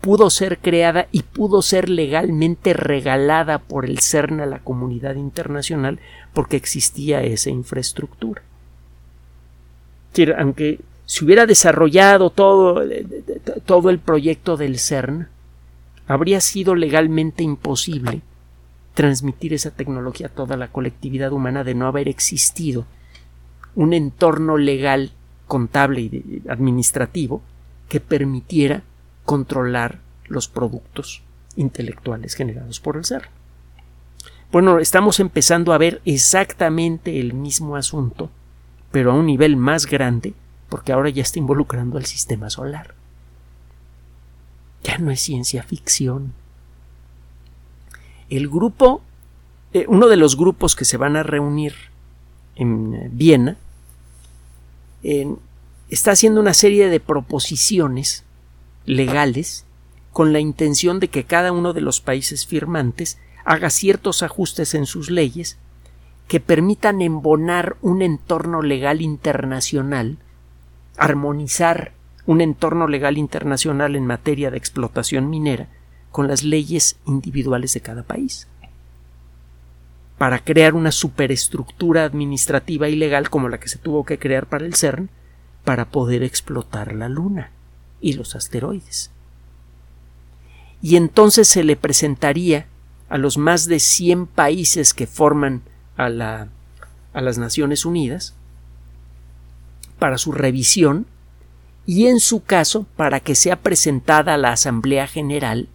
pudo 0.00 0.30
ser 0.30 0.58
creada 0.58 1.08
y 1.12 1.22
pudo 1.22 1.62
ser 1.62 1.88
legalmente 1.88 2.72
regalada 2.72 3.58
por 3.58 3.84
el 3.84 4.00
CERN 4.00 4.40
a 4.40 4.46
la 4.46 4.60
comunidad 4.60 5.16
internacional 5.16 5.98
porque 6.32 6.56
existía 6.56 7.22
esa 7.22 7.50
infraestructura. 7.50 8.42
Aunque 10.38 10.80
se 11.06 11.24
hubiera 11.24 11.46
desarrollado 11.46 12.30
todo, 12.30 12.82
eh, 12.82 13.06
todo 13.64 13.90
el 13.90 13.98
proyecto 13.98 14.56
del 14.56 14.78
CERN, 14.78 15.28
habría 16.06 16.40
sido 16.40 16.74
legalmente 16.74 17.42
imposible 17.42 18.22
transmitir 18.94 19.54
esa 19.54 19.70
tecnología 19.70 20.26
a 20.26 20.30
toda 20.30 20.56
la 20.56 20.68
colectividad 20.68 21.32
humana 21.32 21.62
de 21.62 21.74
no 21.74 21.86
haber 21.86 22.08
existido 22.08 22.86
un 23.74 23.92
entorno 23.92 24.56
legal, 24.56 25.12
contable 25.46 26.00
y 26.00 26.42
administrativo 26.48 27.42
que 27.88 28.00
permitiera 28.00 28.82
controlar 29.30 30.00
los 30.26 30.48
productos 30.48 31.22
intelectuales 31.54 32.34
generados 32.34 32.80
por 32.80 32.96
el 32.96 33.04
ser. 33.04 33.28
Bueno, 34.50 34.80
estamos 34.80 35.20
empezando 35.20 35.72
a 35.72 35.78
ver 35.78 36.02
exactamente 36.04 37.20
el 37.20 37.32
mismo 37.32 37.76
asunto, 37.76 38.28
pero 38.90 39.12
a 39.12 39.14
un 39.14 39.26
nivel 39.26 39.56
más 39.56 39.86
grande, 39.86 40.34
porque 40.68 40.90
ahora 40.90 41.10
ya 41.10 41.22
está 41.22 41.38
involucrando 41.38 41.96
al 41.96 42.06
sistema 42.06 42.50
solar. 42.50 42.96
Ya 44.82 44.98
no 44.98 45.12
es 45.12 45.20
ciencia 45.20 45.62
ficción. 45.62 46.32
El 48.30 48.48
grupo, 48.48 49.00
eh, 49.72 49.84
uno 49.86 50.08
de 50.08 50.16
los 50.16 50.36
grupos 50.36 50.74
que 50.74 50.84
se 50.84 50.96
van 50.96 51.14
a 51.14 51.22
reunir 51.22 51.74
en 52.56 53.16
Viena, 53.16 53.58
está 55.88 56.10
haciendo 56.10 56.40
una 56.40 56.52
serie 56.52 56.88
de 56.88 56.98
proposiciones 56.98 58.24
legales 58.90 59.64
con 60.12 60.32
la 60.32 60.40
intención 60.40 61.00
de 61.00 61.08
que 61.08 61.24
cada 61.24 61.52
uno 61.52 61.72
de 61.72 61.80
los 61.80 62.00
países 62.00 62.46
firmantes 62.46 63.18
haga 63.44 63.70
ciertos 63.70 64.22
ajustes 64.22 64.74
en 64.74 64.86
sus 64.86 65.10
leyes 65.10 65.58
que 66.28 66.40
permitan 66.40 67.00
embonar 67.00 67.76
un 67.80 68.02
entorno 68.02 68.62
legal 68.62 69.00
internacional, 69.00 70.18
armonizar 70.96 71.92
un 72.26 72.40
entorno 72.40 72.86
legal 72.86 73.18
internacional 73.18 73.96
en 73.96 74.06
materia 74.06 74.50
de 74.50 74.58
explotación 74.58 75.30
minera 75.30 75.68
con 76.10 76.28
las 76.28 76.42
leyes 76.42 76.98
individuales 77.06 77.72
de 77.74 77.80
cada 77.80 78.02
país. 78.02 78.48
Para 80.18 80.40
crear 80.40 80.74
una 80.74 80.92
superestructura 80.92 82.04
administrativa 82.04 82.88
y 82.88 82.96
legal 82.96 83.30
como 83.30 83.48
la 83.48 83.58
que 83.58 83.68
se 83.68 83.78
tuvo 83.78 84.04
que 84.04 84.18
crear 84.18 84.46
para 84.46 84.66
el 84.66 84.74
CERN 84.74 85.08
para 85.64 85.86
poder 85.86 86.22
explotar 86.22 86.94
la 86.94 87.08
Luna 87.08 87.50
y 88.00 88.14
los 88.14 88.34
asteroides. 88.34 89.10
Y 90.82 90.96
entonces 90.96 91.48
se 91.48 91.62
le 91.62 91.76
presentaría 91.76 92.66
a 93.08 93.18
los 93.18 93.36
más 93.36 93.66
de 93.66 93.80
100 93.80 94.26
países 94.26 94.94
que 94.94 95.06
forman 95.06 95.62
a, 95.96 96.08
la, 96.08 96.48
a 97.12 97.20
las 97.20 97.38
Naciones 97.38 97.84
Unidas 97.84 98.34
para 99.98 100.16
su 100.16 100.32
revisión 100.32 101.06
y 101.86 102.06
en 102.06 102.20
su 102.20 102.42
caso 102.42 102.86
para 102.96 103.20
que 103.20 103.34
sea 103.34 103.56
presentada 103.56 104.34
a 104.34 104.38
la 104.38 104.52
Asamblea 104.52 105.06
General 105.06 105.68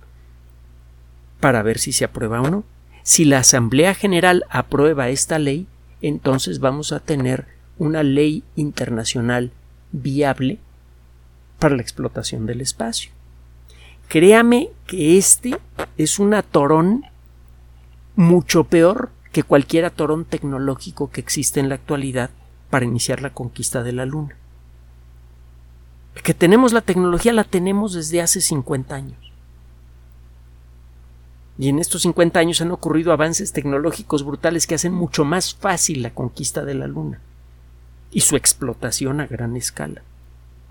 para 1.39 1.61
ver 1.61 1.77
si 1.77 1.91
se 1.91 2.05
aprueba 2.05 2.41
o 2.41 2.49
no. 2.49 2.63
Si 3.03 3.25
la 3.25 3.39
Asamblea 3.39 3.93
General 3.93 4.45
aprueba 4.49 5.09
esta 5.09 5.37
ley, 5.37 5.67
entonces 6.01 6.59
vamos 6.59 6.91
a 6.91 6.99
tener 6.99 7.45
una 7.77 8.01
ley 8.01 8.43
internacional 8.55 9.51
viable 9.91 10.59
para 11.59 11.75
la 11.75 11.81
explotación 11.81 12.45
del 12.45 12.61
espacio. 12.61 13.11
Créame 14.07 14.69
que 14.87 15.17
este 15.17 15.57
es 15.97 16.19
un 16.19 16.33
atorón 16.33 17.05
mucho 18.15 18.63
peor 18.65 19.09
que 19.31 19.43
cualquier 19.43 19.85
atorón 19.85 20.25
tecnológico 20.25 21.11
que 21.11 21.21
existe 21.21 21.59
en 21.59 21.69
la 21.69 21.75
actualidad 21.75 22.29
para 22.69 22.85
iniciar 22.85 23.21
la 23.21 23.33
conquista 23.33 23.83
de 23.83 23.91
la 23.91 24.05
Luna. 24.05 24.37
Que 26.23 26.33
tenemos 26.33 26.71
la 26.71 26.81
tecnología 26.81 27.33
la 27.33 27.43
tenemos 27.43 27.93
desde 27.93 28.21
hace 28.21 28.39
50 28.39 28.95
años. 28.95 29.17
Y 31.57 31.69
en 31.69 31.79
estos 31.79 32.03
50 32.03 32.39
años 32.39 32.61
han 32.61 32.71
ocurrido 32.71 33.11
avances 33.11 33.53
tecnológicos 33.53 34.23
brutales 34.23 34.67
que 34.67 34.75
hacen 34.75 34.93
mucho 34.93 35.25
más 35.25 35.53
fácil 35.55 36.01
la 36.01 36.13
conquista 36.13 36.63
de 36.65 36.75
la 36.75 36.87
Luna 36.87 37.19
y 38.11 38.21
su 38.21 38.35
explotación 38.35 39.19
a 39.19 39.27
gran 39.27 39.55
escala. 39.55 40.01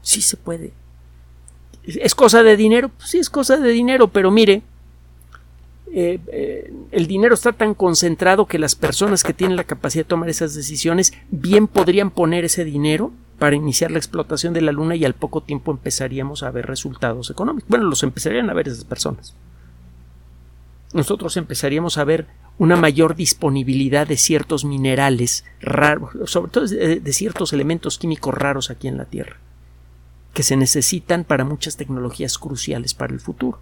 Sí 0.04 0.20
se 0.20 0.36
puede. 0.36 0.72
¿Es 1.82 2.14
cosa 2.14 2.42
de 2.42 2.56
dinero? 2.56 2.90
Pues 2.90 3.10
sí, 3.10 3.18
es 3.18 3.30
cosa 3.30 3.56
de 3.56 3.70
dinero, 3.70 4.08
pero 4.08 4.30
mire, 4.30 4.62
eh, 5.92 6.20
eh, 6.28 6.72
el 6.92 7.06
dinero 7.06 7.34
está 7.34 7.52
tan 7.52 7.74
concentrado 7.74 8.46
que 8.46 8.58
las 8.58 8.74
personas 8.74 9.22
que 9.22 9.32
tienen 9.32 9.56
la 9.56 9.64
capacidad 9.64 10.04
de 10.04 10.08
tomar 10.08 10.28
esas 10.28 10.54
decisiones 10.54 11.14
bien 11.30 11.66
podrían 11.66 12.10
poner 12.10 12.44
ese 12.44 12.64
dinero 12.64 13.12
para 13.38 13.56
iniciar 13.56 13.90
la 13.90 13.98
explotación 13.98 14.52
de 14.52 14.60
la 14.60 14.72
Luna 14.72 14.94
y 14.94 15.06
al 15.06 15.14
poco 15.14 15.42
tiempo 15.42 15.72
empezaríamos 15.72 16.42
a 16.42 16.50
ver 16.50 16.66
resultados 16.66 17.30
económicos. 17.30 17.68
Bueno, 17.68 17.86
los 17.86 18.02
empezarían 18.02 18.50
a 18.50 18.54
ver 18.54 18.68
esas 18.68 18.84
personas. 18.84 19.34
Nosotros 20.92 21.36
empezaríamos 21.38 21.96
a 21.96 22.04
ver 22.04 22.26
una 22.58 22.76
mayor 22.76 23.16
disponibilidad 23.16 24.06
de 24.06 24.18
ciertos 24.18 24.64
minerales 24.66 25.44
raros, 25.60 26.12
sobre 26.30 26.50
todo 26.50 26.66
de 26.66 27.12
ciertos 27.12 27.52
elementos 27.52 27.98
químicos 27.98 28.34
raros 28.34 28.70
aquí 28.70 28.86
en 28.86 28.98
la 28.98 29.06
Tierra 29.06 29.38
que 30.34 30.42
se 30.42 30.56
necesitan 30.56 31.24
para 31.24 31.44
muchas 31.44 31.76
tecnologías 31.76 32.36
cruciales 32.38 32.92
para 32.92 33.14
el 33.14 33.20
futuro. 33.20 33.60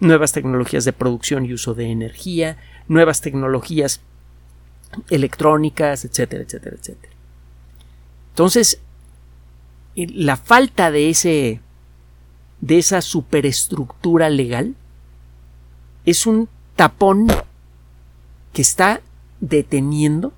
Nuevas 0.00 0.32
tecnologías 0.32 0.84
de 0.84 0.92
producción 0.92 1.46
y 1.46 1.54
uso 1.54 1.72
de 1.72 1.86
energía, 1.90 2.58
nuevas 2.88 3.22
tecnologías 3.22 4.02
electrónicas, 5.08 6.04
etcétera, 6.04 6.42
etcétera, 6.42 6.76
etcétera. 6.78 7.12
Entonces, 8.30 8.80
la 9.94 10.36
falta 10.36 10.90
de 10.90 11.08
ese 11.08 11.60
de 12.60 12.78
esa 12.78 13.00
superestructura 13.00 14.28
legal 14.28 14.74
es 16.04 16.26
un 16.26 16.48
tapón 16.74 17.28
que 18.52 18.62
está 18.62 19.00
deteniendo 19.40 20.32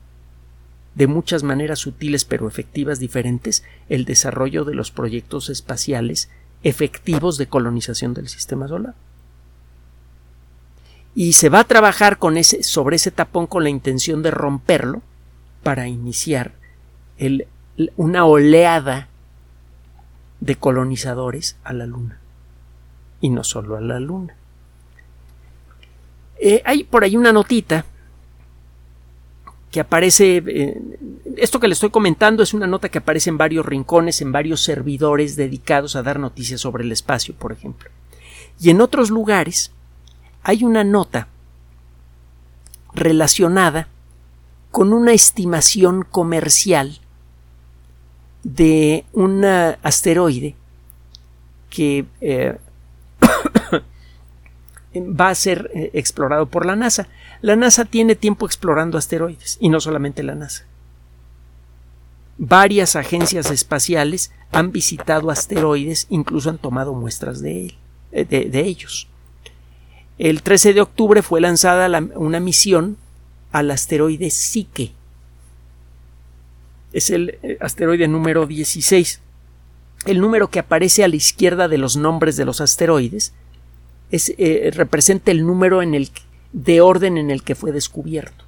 de 0.99 1.07
muchas 1.07 1.45
maneras 1.45 1.79
sutiles 1.79 2.25
pero 2.25 2.49
efectivas 2.49 2.99
diferentes 2.99 3.63
el 3.89 4.05
desarrollo 4.05 4.65
de 4.65 4.75
los 4.75 4.91
proyectos 4.91 5.49
espaciales 5.49 6.29
efectivos 6.65 7.39
de 7.39 7.47
colonización 7.47 8.15
del 8.15 8.29
sistema 8.29 8.67
solar. 8.67 8.97
Y 11.15 11.35
se 11.35 11.51
va 11.51 11.61
a 11.61 11.65
trabajar 11.65 12.19
con 12.19 12.37
ese, 12.37 12.65
sobre 12.65 12.97
ese 12.97 13.13
tapón 13.13 13.47
con 13.47 13.63
la 13.63 13.71
intención 13.71 14.25
de 14.25 14.33
romperlo 14.33 15.03
para 15.63 15.87
iniciar 15.87 16.55
una 17.97 18.25
oleada 18.25 19.07
de 20.41 20.57
colonizadores 20.57 21.57
a 21.63 21.75
la 21.75 21.87
Luna. 21.87 22.19
Y 23.21 23.31
no 23.31 23.45
solo 23.45 23.77
a 23.77 23.81
la 23.81 24.01
Luna. 24.01 24.35
Eh, 26.41 26.61
hay 26.65 26.83
por 26.83 27.05
ahí 27.05 27.17
una 27.17 27.33
notita 27.33 27.85
aparece, 29.81 30.43
eh, 30.47 30.81
esto 31.37 31.61
que 31.61 31.69
le 31.69 31.75
estoy 31.75 31.91
comentando 31.91 32.43
es 32.43 32.55
una 32.55 32.67
nota 32.67 32.89
que 32.89 32.99
aparece 32.99 33.31
en 33.31 33.39
varios 33.39 33.67
rincones, 33.67 34.21
en 34.21 34.33
varios 34.33 34.63
servidores 34.63 35.37
dedicados 35.37 35.97
a 35.97 36.03
dar 36.03 36.19
noticias 36.19 36.61
sobre 36.61 36.85
el 36.85 36.93
espacio, 36.93 37.35
por 37.35 37.53
ejemplo. 37.53 37.91
Y 38.61 38.71
en 38.71 38.81
otros 38.81 39.11
lugares 39.11 39.73
hay 40.43 40.65
una 40.65 40.85
nota 40.85 41.29
relacionada 42.95 43.89
con 44.71 44.93
una 44.93 45.13
estimación 45.13 46.03
comercial 46.03 47.01
de 48.43 49.05
un 49.13 49.45
asteroide 49.45 50.55
que 51.71 52.07
eh, 52.21 52.57
va 54.97 55.29
a 55.29 55.35
ser 55.35 55.71
eh, 55.75 55.91
explorado 55.95 56.47
por 56.47 56.67
la 56.67 56.77
NASA. 56.77 57.09
La 57.41 57.57
NASA 57.57 57.85
tiene 57.85 58.17
tiempo 58.17 58.47
explorando 58.47 58.99
asteroides 58.99 59.59
y 59.61 59.69
no 59.69 59.81
solamente 59.81 60.23
la 60.23 60.35
NASA. 60.35 60.65
Varias 62.37 62.97
agencias 62.97 63.51
espaciales 63.51 64.33
han 64.53 64.73
visitado 64.73 65.31
asteroides, 65.31 66.07
incluso 66.11 66.51
han 66.51 66.59
tomado 66.59 66.95
muestras 66.95 67.41
de, 67.41 67.67
él, 67.67 67.75
eh, 68.13 68.25
de, 68.25 68.61
ellos. 68.61 69.09
El 70.19 70.43
13 70.43 70.73
de 70.73 70.81
octubre 70.81 71.23
fue 71.23 71.41
lanzada 71.41 71.89
una 72.15 72.41
misión 72.41 72.97
al 73.53 73.71
asteroide 73.71 74.31
Psique. 74.31 74.93
Es 76.93 77.11
el 77.11 77.39
eh, 77.43 77.59
asteroide 77.61 78.09
número 78.09 78.47
16. 78.47 79.21
El 80.07 80.21
número 80.21 80.49
que 80.49 80.61
aparece 80.61 81.05
a 81.05 81.09
la 81.09 81.17
izquierda 81.17 81.69
de 81.69 81.79
los 81.79 81.97
nombres 81.97 82.37
de 82.37 82.45
los 82.45 82.61
asteroides 82.61 83.33
es, 84.11 84.33
eh, 84.39 84.71
representa 84.75 85.31
el 85.31 85.45
número 85.45 85.83
en 85.83 85.95
el, 85.95 86.11
de 86.53 86.81
orden 86.81 87.19
en 87.19 87.31
el 87.31 87.43
que 87.43 87.55
fue 87.55 87.73
descubierto. 87.73 88.45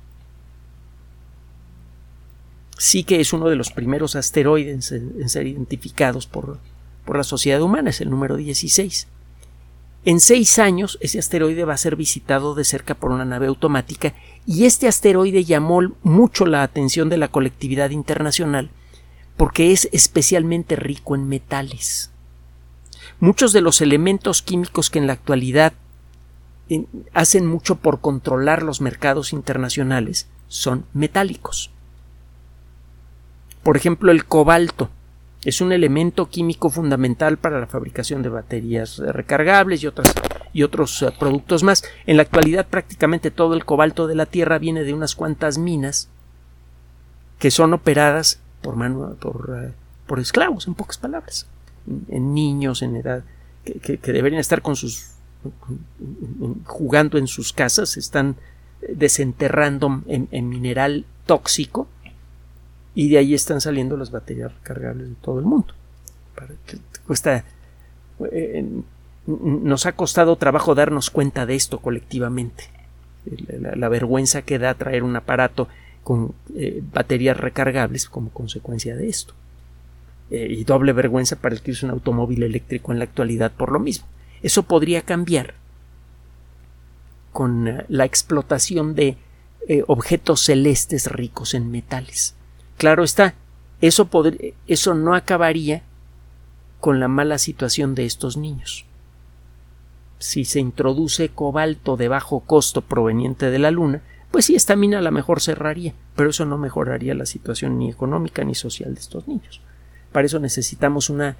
Sí 2.79 3.05
que 3.05 3.21
es 3.21 3.33
uno 3.33 3.49
de 3.49 3.57
los 3.57 3.71
primeros 3.71 4.17
asteroides 4.17 4.93
en, 4.93 5.29
ser 5.29 5.47
identificados 5.47 6.27
por, 6.27 6.59
por 7.05 7.17
la 7.17 7.25
sociedad 7.25 7.61
humana, 7.61 7.91
es 7.91 8.01
el 8.01 8.11
número 8.11 8.37
16. 8.37 9.07
En 10.07 10.19
seis 10.19 10.59
años, 10.59 10.97
ese 11.03 11.19
asteroide 11.19 11.67
va 11.67 11.75
a 11.75 11.79
ser 11.79 11.95
visitado 11.95 12.55
de 12.55 12.65
cerca 12.65 12.95
por 12.95 13.11
una 13.11 13.27
nave 13.27 13.49
automática 13.49 14.15
y 14.47 14.65
este 14.65 14.89
asteroide 14.89 15.45
llamó 15.45 15.81
mucho 16.03 16.47
la 16.47 16.63
atención 16.63 17.11
de 17.11 17.19
la 17.19 17.29
colectividad 17.29 17.91
internacional 17.91 18.71
porque 19.37 19.73
es 19.73 19.89
especialmente 19.93 20.77
rico 20.77 21.15
en 21.15 21.29
metales. 21.29 22.11
Muchos 23.21 23.53
de 23.53 23.61
los 23.61 23.83
elementos 23.83 24.41
químicos 24.41 24.89
que 24.89 24.99
en 24.99 25.07
la 25.07 25.13
actualidad 25.13 25.75
hacen 27.15 27.47
mucho 27.47 27.77
por 27.77 28.01
controlar 28.01 28.63
los 28.63 28.81
mercados 28.81 29.33
internacionales 29.33 30.29
son 30.49 30.85
metálicos. 30.93 31.71
Por 33.63 33.77
ejemplo, 33.77 34.11
el 34.11 34.25
cobalto 34.25 34.89
es 35.45 35.61
un 35.61 35.73
elemento 35.73 36.29
químico 36.29 36.69
fundamental 36.69 37.39
para 37.39 37.61
la 37.61 37.67
fabricación 37.67 38.23
de 38.23 38.29
baterías 38.29 38.99
recargables 38.99 39.83
y, 39.83 39.87
otras, 39.87 40.13
y 40.53 40.63
otros 40.63 41.03
eh, 41.03 41.13
productos 41.19 41.63
más. 41.63 41.83
En 42.07 42.17
la 42.17 42.23
actualidad 42.23 42.67
prácticamente 42.67 43.31
todo 43.31 43.55
el 43.55 43.65
cobalto 43.65 44.07
de 44.07 44.15
la 44.15 44.27
Tierra 44.27 44.59
viene 44.59 44.85
de 44.85 44.93
unas 44.93 45.15
cuantas 45.15 45.57
minas 45.57 46.09
que 47.39 47.51
son 47.51 47.73
operadas 47.73 48.41
por, 48.61 48.77
mano, 48.77 49.17
por, 49.19 49.59
eh, 49.63 49.73
por 50.07 50.21
esclavos, 50.21 50.67
en 50.67 50.75
pocas 50.75 50.99
palabras, 50.99 51.47
en, 52.09 52.35
niños 52.35 52.83
en 52.83 52.97
edad 52.97 53.25
que, 53.65 53.97
deberían 53.97 54.41
estar 54.41 54.61
con 54.61 54.77
sus 54.77 55.13
jugando 56.65 57.19
en 57.19 57.27
sus 57.27 57.53
casas, 57.53 57.97
están 57.97 58.37
desenterrando 58.89 60.03
en 60.07 60.49
mineral 60.49 61.05
tóxico 61.27 61.89
y 62.95 63.09
de 63.09 63.19
ahí 63.19 63.35
están 63.35 63.61
saliendo 63.61 63.97
las 63.97 64.11
baterías 64.11 64.53
recargables 64.53 65.09
de 65.09 65.15
todo 65.17 65.39
el 65.39 65.45
mundo. 65.45 65.75
cuesta, 67.07 67.45
eh, 68.33 68.65
nos 69.27 69.87
ha 69.87 69.93
costado 69.93 70.37
trabajo 70.37 70.75
darnos 70.75 71.11
cuenta 71.11 71.47
de 71.47 71.55
esto 71.55 71.79
colectivamente. 71.79 72.65
La, 73.59 73.89
vergüenza 73.89 74.43
que 74.43 74.59
da 74.59 74.75
traer 74.75 75.03
un 75.03 75.15
aparato 75.15 75.69
con 76.03 76.35
eh, 76.57 76.83
baterías 76.93 77.37
recargables 77.37 78.09
como 78.09 78.31
consecuencia 78.31 78.97
de 78.97 79.09
esto. 79.09 79.35
Eh, 80.31 80.47
y 80.51 80.65
doble 80.65 80.93
vergüenza 80.93 81.37
para 81.37 81.55
el 81.55 81.61
que 81.61 81.73
usa 81.73 81.89
un 81.89 81.95
automóvil 81.95 82.43
eléctrico 82.43 82.93
en 82.93 82.99
la 82.99 83.05
actualidad 83.05 83.53
por 83.53 83.73
lo 83.73 83.79
mismo. 83.79 84.07
Eso 84.43 84.63
podría 84.65 85.03
cambiar 85.03 85.55
con 87.33 87.85
la 87.89 88.05
explotación 88.05 88.95
de 88.95 89.17
objetos 89.87 90.41
celestes 90.41 91.07
ricos 91.07 91.55
en 91.55 91.71
metales. 91.71 92.35
Claro 92.77 93.05
está, 93.05 93.35
eso, 93.81 94.09
eso 94.67 94.95
no 94.95 95.15
acabaría 95.15 95.83
con 96.81 96.99
la 96.99 97.09
mala 97.09 97.39
situación 97.39 97.95
de 97.95 98.07
estos 98.07 98.37
niños. 98.37 98.87
Si 100.19 100.45
se 100.45 100.61
introduce 100.61 101.29
cobalto 101.29 101.97
de 101.97 102.09
bajo 102.09 102.41
costo 102.41 102.83
proveniente 102.83 103.51
de 103.51 103.59
la 103.59 103.71
Luna, 103.71 104.03
pues 104.31 104.45
sí, 104.47 104.55
esta 104.55 104.77
mina 104.77 104.99
a 104.99 105.03
lo 105.03 105.11
mejor 105.13 105.41
cerraría, 105.41 105.95
pero 106.15 106.31
eso 106.31 106.45
no 106.45 106.57
mejoraría 106.57 107.15
la 107.15 107.27
situación 107.27 107.79
ni 107.79 107.91
económica 107.91 108.45
ni 108.45 108.55
social 108.55 108.95
de 108.95 109.01
estos 109.01 109.29
niños. 109.29 109.61
Para 110.13 110.27
eso 110.27 110.39
necesitamos 110.39 111.11
una 111.11 111.37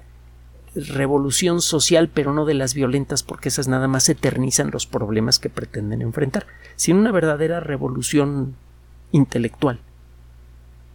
revolución 0.75 1.61
social, 1.61 2.09
pero 2.13 2.33
no 2.33 2.45
de 2.45 2.53
las 2.53 2.73
violentas, 2.73 3.23
porque 3.23 3.49
esas 3.49 3.67
nada 3.67 3.87
más 3.87 4.07
eternizan 4.09 4.71
los 4.71 4.87
problemas 4.87 5.39
que 5.39 5.49
pretenden 5.49 6.01
enfrentar, 6.01 6.47
sino 6.75 6.99
una 6.99 7.11
verdadera 7.11 7.59
revolución 7.59 8.55
intelectual 9.11 9.81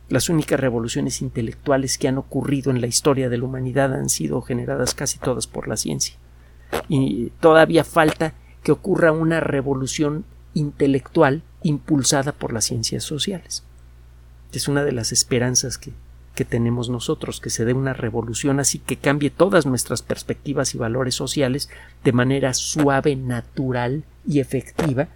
las 0.08 0.28
únicas 0.28 0.60
revoluciones 0.60 1.20
intelectuales 1.20 1.98
que 1.98 2.08
han 2.08 2.18
ocurrido 2.18 2.70
en 2.70 2.80
la 2.80 2.86
historia 2.86 3.28
de 3.28 3.38
la 3.38 3.44
humanidad 3.44 3.92
han 3.92 4.08
sido 4.08 4.40
generadas 4.42 4.94
casi 4.94 5.18
todas 5.18 5.46
por 5.46 5.66
la 5.66 5.76
ciencia. 5.76 6.16
Y 6.88 7.30
todavía 7.40 7.84
falta 7.84 8.34
que 8.62 8.72
ocurra 8.72 9.12
una 9.12 9.40
revolución 9.40 10.24
intelectual 10.54 11.42
impulsada 11.62 12.32
por 12.32 12.52
las 12.52 12.64
ciencias 12.66 13.02
sociales. 13.02 13.64
Es 14.52 14.68
una 14.68 14.84
de 14.84 14.92
las 14.92 15.12
esperanzas 15.12 15.76
que, 15.76 15.92
que 16.36 16.44
tenemos 16.44 16.88
nosotros, 16.88 17.40
que 17.40 17.50
se 17.50 17.64
dé 17.64 17.72
una 17.72 17.94
revolución 17.94 18.60
así 18.60 18.78
que 18.78 18.96
cambie 18.96 19.30
todas 19.30 19.66
nuestras 19.66 20.02
perspectivas 20.02 20.74
y 20.74 20.78
valores 20.78 21.16
sociales 21.16 21.68
de 22.04 22.12
manera 22.12 22.54
suave, 22.54 23.16
natural 23.16 24.04
y 24.24 24.38
efectiva, 24.38 25.08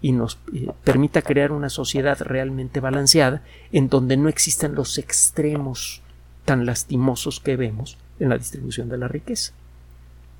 y 0.00 0.12
nos 0.12 0.38
eh, 0.54 0.68
permita 0.84 1.22
crear 1.22 1.52
una 1.52 1.68
sociedad 1.68 2.18
realmente 2.20 2.80
balanceada 2.80 3.42
en 3.72 3.88
donde 3.88 4.16
no 4.16 4.28
existan 4.28 4.74
los 4.74 4.96
extremos 4.96 6.00
tan 6.44 6.64
lastimosos 6.64 7.40
que 7.40 7.56
vemos 7.56 7.98
en 8.20 8.28
la 8.30 8.38
distribución 8.38 8.88
de 8.88 8.98
la 8.98 9.08
riqueza. 9.08 9.52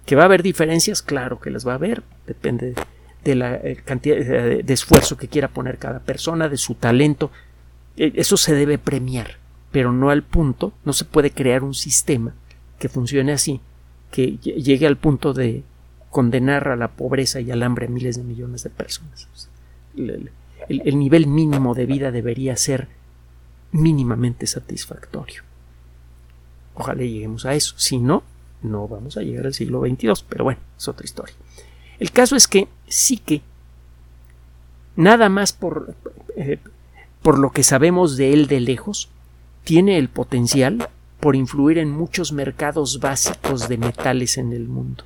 Que 0.07 0.17
va 0.17 0.23
a 0.23 0.27
haber 0.27 0.43
diferencias, 0.43 1.03
claro 1.03 1.41
que 1.41 1.51
las 1.51 1.67
va 1.67 1.73
a 1.73 1.75
haber, 1.75 2.03
depende 2.27 2.75
de 3.25 3.35
la 3.35 3.57
eh, 3.57 3.77
cantidad 3.85 4.17
de 4.17 4.73
esfuerzo 4.73 5.17
que 5.17 5.29
quiera 5.29 5.49
poner 5.49 5.79
cada 5.79 5.99
persona, 5.99 6.49
de 6.49 6.57
su 6.57 6.75
talento. 6.75 7.31
Eso 7.97 8.37
se 8.37 8.55
debe 8.55 8.79
premiar, 8.79 9.39
pero 9.71 9.93
no 9.93 10.11
al 10.11 10.23
punto, 10.23 10.73
no 10.85 10.93
se 10.93 11.05
puede 11.05 11.31
crear 11.31 11.63
un 11.63 11.75
sistema 11.75 12.35
que 12.79 12.89
funcione 12.89 13.33
así, 13.33 13.61
que 14.11 14.39
llegue 14.39 14.87
al 14.87 14.97
punto 14.97 15.35
de 15.35 15.65
condenar 16.11 16.69
a 16.69 16.77
la 16.77 16.89
pobreza 16.89 17.41
y 17.41 17.51
al 17.51 17.63
hambre 17.63 17.87
a 17.87 17.91
miles 17.91 18.17
de 18.17 18.25
millones 18.25 18.63
de 18.63 18.71
personas. 18.71 19.29
El, 19.97 20.99
nivel 20.99 21.27
mínimo 21.27 21.75
de 21.75 21.87
vida 21.87 22.11
debería 22.11 22.57
ser 22.57 22.89
mínimamente 23.73 24.47
satisfactorio. 24.47 25.43
Ojalá 26.75 27.03
lleguemos 27.03 27.45
a 27.45 27.55
eso. 27.55 27.75
Si 27.77 27.99
no, 27.99 28.23
no 28.63 28.87
vamos 28.89 29.17
a 29.17 29.23
llegar 29.23 29.47
al 29.47 29.55
siglo 29.55 29.81
XXII. 29.81 30.25
Pero 30.29 30.45
bueno, 30.45 30.61
es 30.77 30.89
otra 30.89 31.05
historia. 31.05 31.35
El 31.99 32.13
caso 32.13 32.37
es 32.37 32.47
que 32.47 32.69
sí 32.87 33.19
que 33.19 33.43
nada 34.97 35.29
más 35.29 35.53
por, 35.53 35.95
eh, 36.37 36.59
por 37.23 37.39
lo 37.39 37.51
que 37.51 37.65
sabemos 37.65 38.17
de 38.17 38.33
él 38.33 38.47
de 38.47 38.61
lejos, 38.61 39.09
tiene 39.69 39.99
el 39.99 40.09
potencial 40.09 40.89
por 41.21 41.37
influir 41.37 41.77
en 41.77 41.91
muchos 41.91 42.33
mercados 42.33 43.01
básicos 43.01 43.69
de 43.69 43.77
metales 43.77 44.39
en 44.39 44.55
el 44.55 44.67
mundo. 44.67 45.05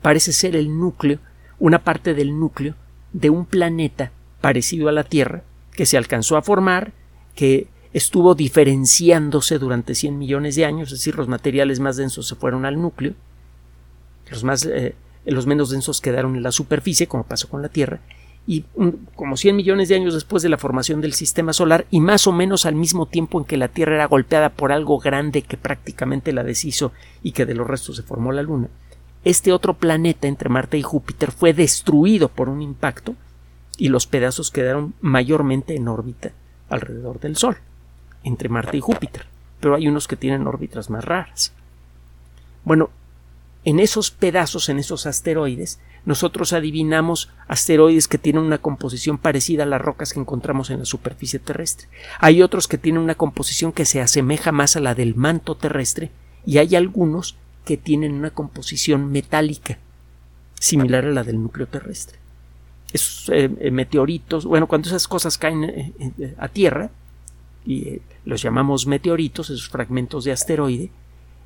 Parece 0.00 0.32
ser 0.32 0.56
el 0.56 0.80
núcleo, 0.80 1.18
una 1.58 1.84
parte 1.84 2.14
del 2.14 2.40
núcleo 2.40 2.76
de 3.12 3.28
un 3.28 3.44
planeta 3.44 4.10
parecido 4.40 4.88
a 4.88 4.92
la 4.92 5.04
Tierra, 5.04 5.42
que 5.72 5.84
se 5.84 5.98
alcanzó 5.98 6.38
a 6.38 6.42
formar, 6.42 6.94
que 7.34 7.68
estuvo 7.92 8.34
diferenciándose 8.34 9.58
durante 9.58 9.94
100 9.94 10.18
millones 10.18 10.56
de 10.56 10.64
años, 10.64 10.90
es 10.90 11.00
decir, 11.00 11.14
los 11.16 11.28
materiales 11.28 11.78
más 11.78 11.98
densos 11.98 12.26
se 12.26 12.36
fueron 12.36 12.64
al 12.64 12.80
núcleo, 12.80 13.12
los, 14.30 14.64
eh, 14.64 14.94
los 15.26 15.46
menos 15.46 15.68
densos 15.68 16.00
quedaron 16.00 16.36
en 16.36 16.42
la 16.42 16.52
superficie, 16.52 17.06
como 17.06 17.24
pasó 17.24 17.50
con 17.50 17.60
la 17.60 17.68
Tierra, 17.68 18.00
y 18.46 18.64
como 19.14 19.36
100 19.36 19.54
millones 19.54 19.88
de 19.88 19.94
años 19.94 20.14
después 20.14 20.42
de 20.42 20.48
la 20.48 20.58
formación 20.58 21.00
del 21.00 21.12
sistema 21.12 21.52
solar 21.52 21.86
y 21.90 22.00
más 22.00 22.26
o 22.26 22.32
menos 22.32 22.66
al 22.66 22.74
mismo 22.74 23.06
tiempo 23.06 23.38
en 23.38 23.44
que 23.44 23.56
la 23.56 23.68
Tierra 23.68 23.94
era 23.96 24.06
golpeada 24.06 24.48
por 24.48 24.72
algo 24.72 24.98
grande 24.98 25.42
que 25.42 25.56
prácticamente 25.56 26.32
la 26.32 26.42
deshizo 26.42 26.92
y 27.22 27.32
que 27.32 27.46
de 27.46 27.54
los 27.54 27.66
restos 27.66 27.96
se 27.96 28.02
formó 28.02 28.32
la 28.32 28.42
Luna, 28.42 28.68
este 29.24 29.52
otro 29.52 29.74
planeta 29.74 30.26
entre 30.26 30.48
Marte 30.48 30.78
y 30.78 30.82
Júpiter 30.82 31.30
fue 31.30 31.52
destruido 31.52 32.28
por 32.28 32.48
un 32.48 32.62
impacto 32.62 33.14
y 33.76 33.88
los 33.88 34.06
pedazos 34.06 34.50
quedaron 34.50 34.94
mayormente 35.00 35.76
en 35.76 35.88
órbita 35.88 36.32
alrededor 36.68 37.20
del 37.20 37.36
Sol, 37.36 37.58
entre 38.24 38.48
Marte 38.48 38.78
y 38.78 38.80
Júpiter, 38.80 39.26
pero 39.60 39.74
hay 39.74 39.88
unos 39.88 40.08
que 40.08 40.16
tienen 40.16 40.46
órbitas 40.46 40.88
más 40.88 41.04
raras. 41.04 41.52
Bueno, 42.64 42.90
en 43.64 43.80
esos 43.80 44.10
pedazos, 44.10 44.68
en 44.68 44.78
esos 44.78 45.06
asteroides, 45.06 45.80
nosotros 46.06 46.52
adivinamos 46.52 47.30
asteroides 47.46 48.08
que 48.08 48.18
tienen 48.18 48.42
una 48.42 48.58
composición 48.58 49.18
parecida 49.18 49.64
a 49.64 49.66
las 49.66 49.82
rocas 49.82 50.12
que 50.12 50.20
encontramos 50.20 50.70
en 50.70 50.78
la 50.78 50.84
superficie 50.86 51.38
terrestre. 51.38 51.88
Hay 52.18 52.42
otros 52.42 52.68
que 52.68 52.78
tienen 52.78 53.02
una 53.02 53.14
composición 53.14 53.72
que 53.72 53.84
se 53.84 54.00
asemeja 54.00 54.50
más 54.50 54.76
a 54.76 54.80
la 54.80 54.94
del 54.94 55.14
manto 55.14 55.56
terrestre 55.56 56.10
y 56.46 56.58
hay 56.58 56.74
algunos 56.74 57.36
que 57.66 57.76
tienen 57.76 58.14
una 58.14 58.30
composición 58.30 59.12
metálica 59.12 59.78
similar 60.58 61.04
a 61.04 61.10
la 61.10 61.24
del 61.24 61.42
núcleo 61.42 61.66
terrestre. 61.66 62.18
Esos 62.92 63.28
eh, 63.28 63.50
eh, 63.60 63.70
meteoritos, 63.70 64.46
bueno, 64.46 64.66
cuando 64.66 64.88
esas 64.88 65.06
cosas 65.06 65.38
caen 65.38 65.64
eh, 65.64 66.34
a 66.38 66.48
tierra, 66.48 66.90
y 67.66 68.00
los 68.24 68.40
llamamos 68.40 68.86
meteoritos, 68.86 69.50
esos 69.50 69.68
fragmentos 69.68 70.24
de 70.24 70.32
asteroide, 70.32 70.90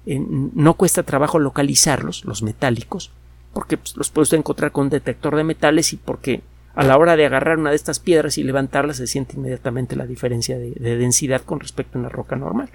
no 0.06 0.74
cuesta 0.74 1.02
trabajo 1.02 1.38
localizarlos, 1.38 2.24
los 2.24 2.42
metálicos, 2.42 3.10
porque 3.52 3.78
pues, 3.78 3.96
los 3.96 4.10
puede 4.10 4.36
encontrar 4.36 4.72
con 4.72 4.84
un 4.84 4.90
detector 4.90 5.36
de 5.36 5.44
metales 5.44 5.92
y 5.92 5.96
porque 5.96 6.42
a 6.74 6.82
la 6.82 6.98
hora 6.98 7.16
de 7.16 7.24
agarrar 7.24 7.58
una 7.58 7.70
de 7.70 7.76
estas 7.76 8.00
piedras 8.00 8.36
y 8.36 8.42
levantarlas 8.42 8.96
se 8.96 9.06
siente 9.06 9.36
inmediatamente 9.36 9.96
la 9.96 10.06
diferencia 10.06 10.58
de, 10.58 10.72
densidad 10.74 11.42
con 11.42 11.60
respecto 11.60 11.96
a 11.96 12.00
una 12.00 12.08
roca 12.08 12.36
normal. 12.36 12.68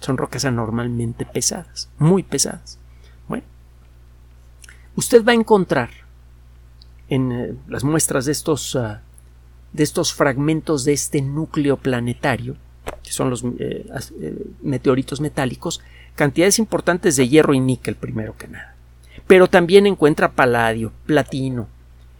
Son 0.00 0.18
rocas 0.18 0.44
anormalmente 0.44 1.24
pesadas, 1.24 1.88
muy 1.98 2.22
pesadas. 2.22 2.78
Bueno, 3.26 3.44
usted 4.94 5.24
va 5.24 5.32
a 5.32 5.36
encontrar 5.36 5.88
en 7.08 7.32
eh, 7.32 7.54
las 7.68 7.84
muestras 7.84 8.26
de 8.26 8.32
estos, 8.32 8.76
ah, 8.76 9.00
de 9.72 9.82
estos 9.82 10.12
fragmentos 10.12 10.84
de 10.84 10.92
este 10.92 11.22
núcleo 11.22 11.78
planetario, 11.78 12.56
que 13.02 13.12
son 13.12 13.30
los 13.30 13.44
eh, 13.58 13.86
eh, 14.20 14.46
meteoritos 14.60 15.22
metálicos, 15.22 15.80
cantidades 16.16 16.58
importantes 16.58 17.14
de 17.14 17.28
hierro 17.28 17.54
y 17.54 17.60
níquel 17.60 17.94
primero 17.94 18.36
que 18.36 18.48
nada. 18.48 18.74
Pero 19.28 19.46
también 19.46 19.86
encuentra 19.86 20.32
paladio, 20.32 20.92
platino, 21.06 21.68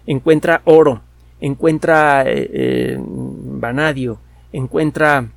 encuentra 0.06 0.62
oro, 0.64 1.02
encuentra 1.40 2.22
eh, 2.22 2.50
eh, 2.52 2.98
vanadio, 3.00 4.20
encuentra 4.52 5.28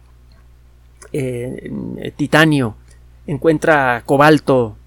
eh, 1.12 2.12
titanio, 2.16 2.76
encuentra 3.28 4.04
cobalto. 4.06 4.78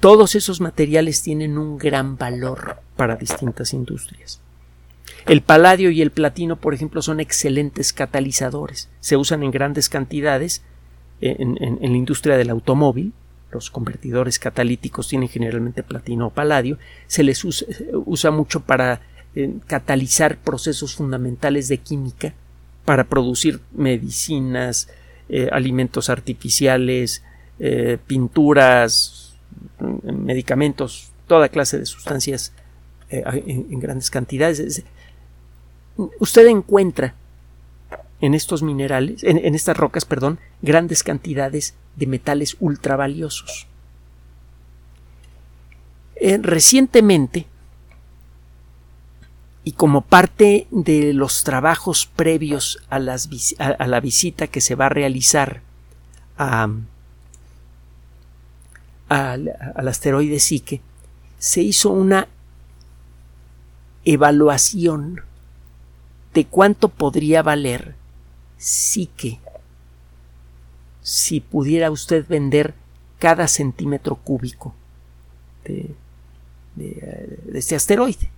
Todos 0.00 0.34
esos 0.34 0.60
materiales 0.60 1.22
tienen 1.22 1.58
un 1.58 1.78
gran 1.78 2.16
valor 2.16 2.78
para 2.96 3.16
distintas 3.16 3.72
industrias. 3.72 4.40
El 5.26 5.42
paladio 5.42 5.90
y 5.90 6.02
el 6.02 6.12
platino, 6.12 6.56
por 6.56 6.74
ejemplo, 6.74 7.02
son 7.02 7.18
excelentes 7.18 7.92
catalizadores. 7.92 8.88
Se 9.00 9.16
usan 9.16 9.42
en 9.42 9.50
grandes 9.50 9.88
cantidades 9.88 10.62
en 11.20 11.78
la 11.80 11.96
industria 11.96 12.36
del 12.36 12.50
automóvil, 12.50 13.12
los 13.56 13.70
convertidores 13.70 14.38
catalíticos 14.38 15.08
tienen 15.08 15.28
generalmente 15.28 15.82
platino 15.82 16.26
o 16.26 16.30
paladio, 16.30 16.78
se 17.06 17.22
les 17.22 17.44
usa, 17.44 18.30
mucho 18.30 18.60
para 18.60 19.00
eh, 19.34 19.54
catalizar 19.66 20.36
procesos 20.36 20.94
fundamentales 20.94 21.68
de 21.68 21.78
química, 21.78 22.34
para 22.84 23.04
producir 23.04 23.60
medicinas, 23.72 24.88
eh, 25.28 25.48
alimentos 25.52 26.10
artificiales, 26.10 27.22
eh, 27.58 27.98
pinturas, 28.06 29.34
medicamentos, 30.02 31.10
toda 31.26 31.48
clase 31.48 31.78
de 31.78 31.86
sustancias 31.86 32.52
en, 33.08 33.80
grandes 33.80 34.10
cantidades. 34.10 34.84
Usted 36.20 36.46
encuentra 36.46 37.14
en 38.20 38.34
estos 38.34 38.62
minerales, 38.62 39.22
en, 39.24 39.54
estas 39.54 39.76
rocas, 39.76 40.04
perdón, 40.04 40.38
grandes 40.62 41.02
cantidades 41.02 41.74
de 41.96 42.06
metales 42.06 42.56
ultravaliosos. 42.60 43.66
Eh, 46.16 46.38
recientemente, 46.40 47.46
y 49.64 49.72
como 49.72 50.00
parte 50.00 50.66
de 50.70 51.12
los 51.12 51.44
trabajos 51.44 52.06
previos 52.06 52.78
a, 52.88 52.98
las, 52.98 53.28
a, 53.58 53.86
la 53.86 54.00
visita 54.00 54.46
que 54.46 54.60
se 54.60 54.76
va 54.76 54.86
a 54.86 54.90
realizar 54.90 55.60
al 56.36 56.86
asteroide 59.76 60.38
Psique, 60.38 60.80
se 61.38 61.62
hizo 61.62 61.90
una 61.90 62.28
evaluación 64.04 65.22
de 66.32 66.46
cuánto 66.46 66.88
podría 66.88 67.42
valer 67.42 67.94
Psique 68.56 69.38
si 71.02 71.40
pudiera 71.40 71.90
usted 71.92 72.26
vender 72.26 72.74
cada 73.20 73.46
centímetro 73.46 74.16
cúbico 74.16 74.74
de, 75.64 75.94
este 77.54 77.76
asteroide. 77.76 78.28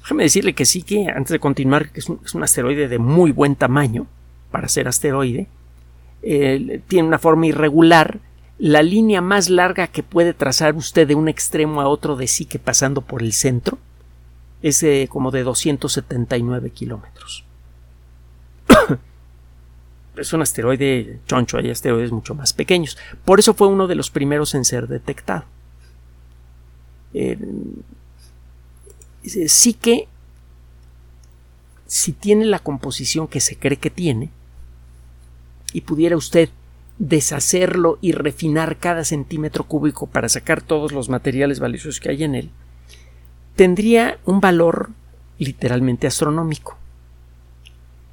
Déjame 0.00 0.24
decirle 0.24 0.54
que 0.54 0.64
sí 0.64 0.82
que, 0.82 1.06
antes 1.06 1.30
de 1.30 1.38
continuar, 1.38 1.90
que 1.92 2.00
es 2.00 2.08
un, 2.08 2.42
asteroide 2.42 2.88
de 2.88 2.98
muy 2.98 3.30
buen 3.30 3.54
tamaño 3.54 4.08
para 4.50 4.68
ser 4.68 4.88
asteroide. 4.88 5.46
tiene 6.20 7.06
una 7.06 7.20
forma 7.20 7.46
irregular. 7.46 8.18
La 8.58 8.82
línea 8.82 9.20
más 9.20 9.48
larga 9.48 9.86
que 9.86 10.02
puede 10.02 10.34
trazar 10.34 10.74
usted 10.74 11.06
de 11.06 11.14
un 11.14 11.28
extremo 11.28 11.80
a 11.80 11.88
otro 11.88 12.16
de 12.16 12.26
sí 12.26 12.46
que 12.46 12.58
pasando 12.58 13.00
por 13.00 13.22
el 13.22 13.32
centro 13.32 13.78
es 14.60 14.84
como 15.08 15.30
de 15.30 15.44
279 15.44 16.70
kilómetros. 16.70 17.44
es 20.16 20.32
un 20.32 20.42
asteroide 20.42 21.20
choncho, 21.26 21.58
hay 21.58 21.70
asteroides 21.70 22.12
mucho 22.12 22.34
más 22.34 22.52
pequeños. 22.52 22.98
Por 23.24 23.38
eso 23.38 23.54
fue 23.54 23.68
uno 23.68 23.86
de 23.86 23.94
los 23.94 24.10
primeros 24.10 24.54
en 24.54 24.64
ser 24.64 24.88
detectado. 24.88 25.44
Eh, 27.14 27.38
sí 29.24 29.74
que 29.74 30.08
si 31.86 32.12
tiene 32.12 32.46
la 32.46 32.58
composición 32.58 33.28
que 33.28 33.40
se 33.40 33.56
cree 33.56 33.76
que 33.76 33.90
tiene 33.90 34.30
y 35.74 35.82
pudiera 35.82 36.16
usted 36.16 36.48
deshacerlo 36.98 37.98
y 38.00 38.12
refinar 38.12 38.78
cada 38.78 39.04
centímetro 39.04 39.64
cúbico 39.64 40.06
para 40.06 40.28
sacar 40.28 40.62
todos 40.62 40.92
los 40.92 41.08
materiales 41.08 41.60
valiosos 41.60 42.00
que 42.00 42.10
hay 42.10 42.24
en 42.24 42.34
él, 42.34 42.50
tendría 43.56 44.18
un 44.24 44.40
valor 44.40 44.90
literalmente 45.38 46.06
astronómico. 46.06 46.78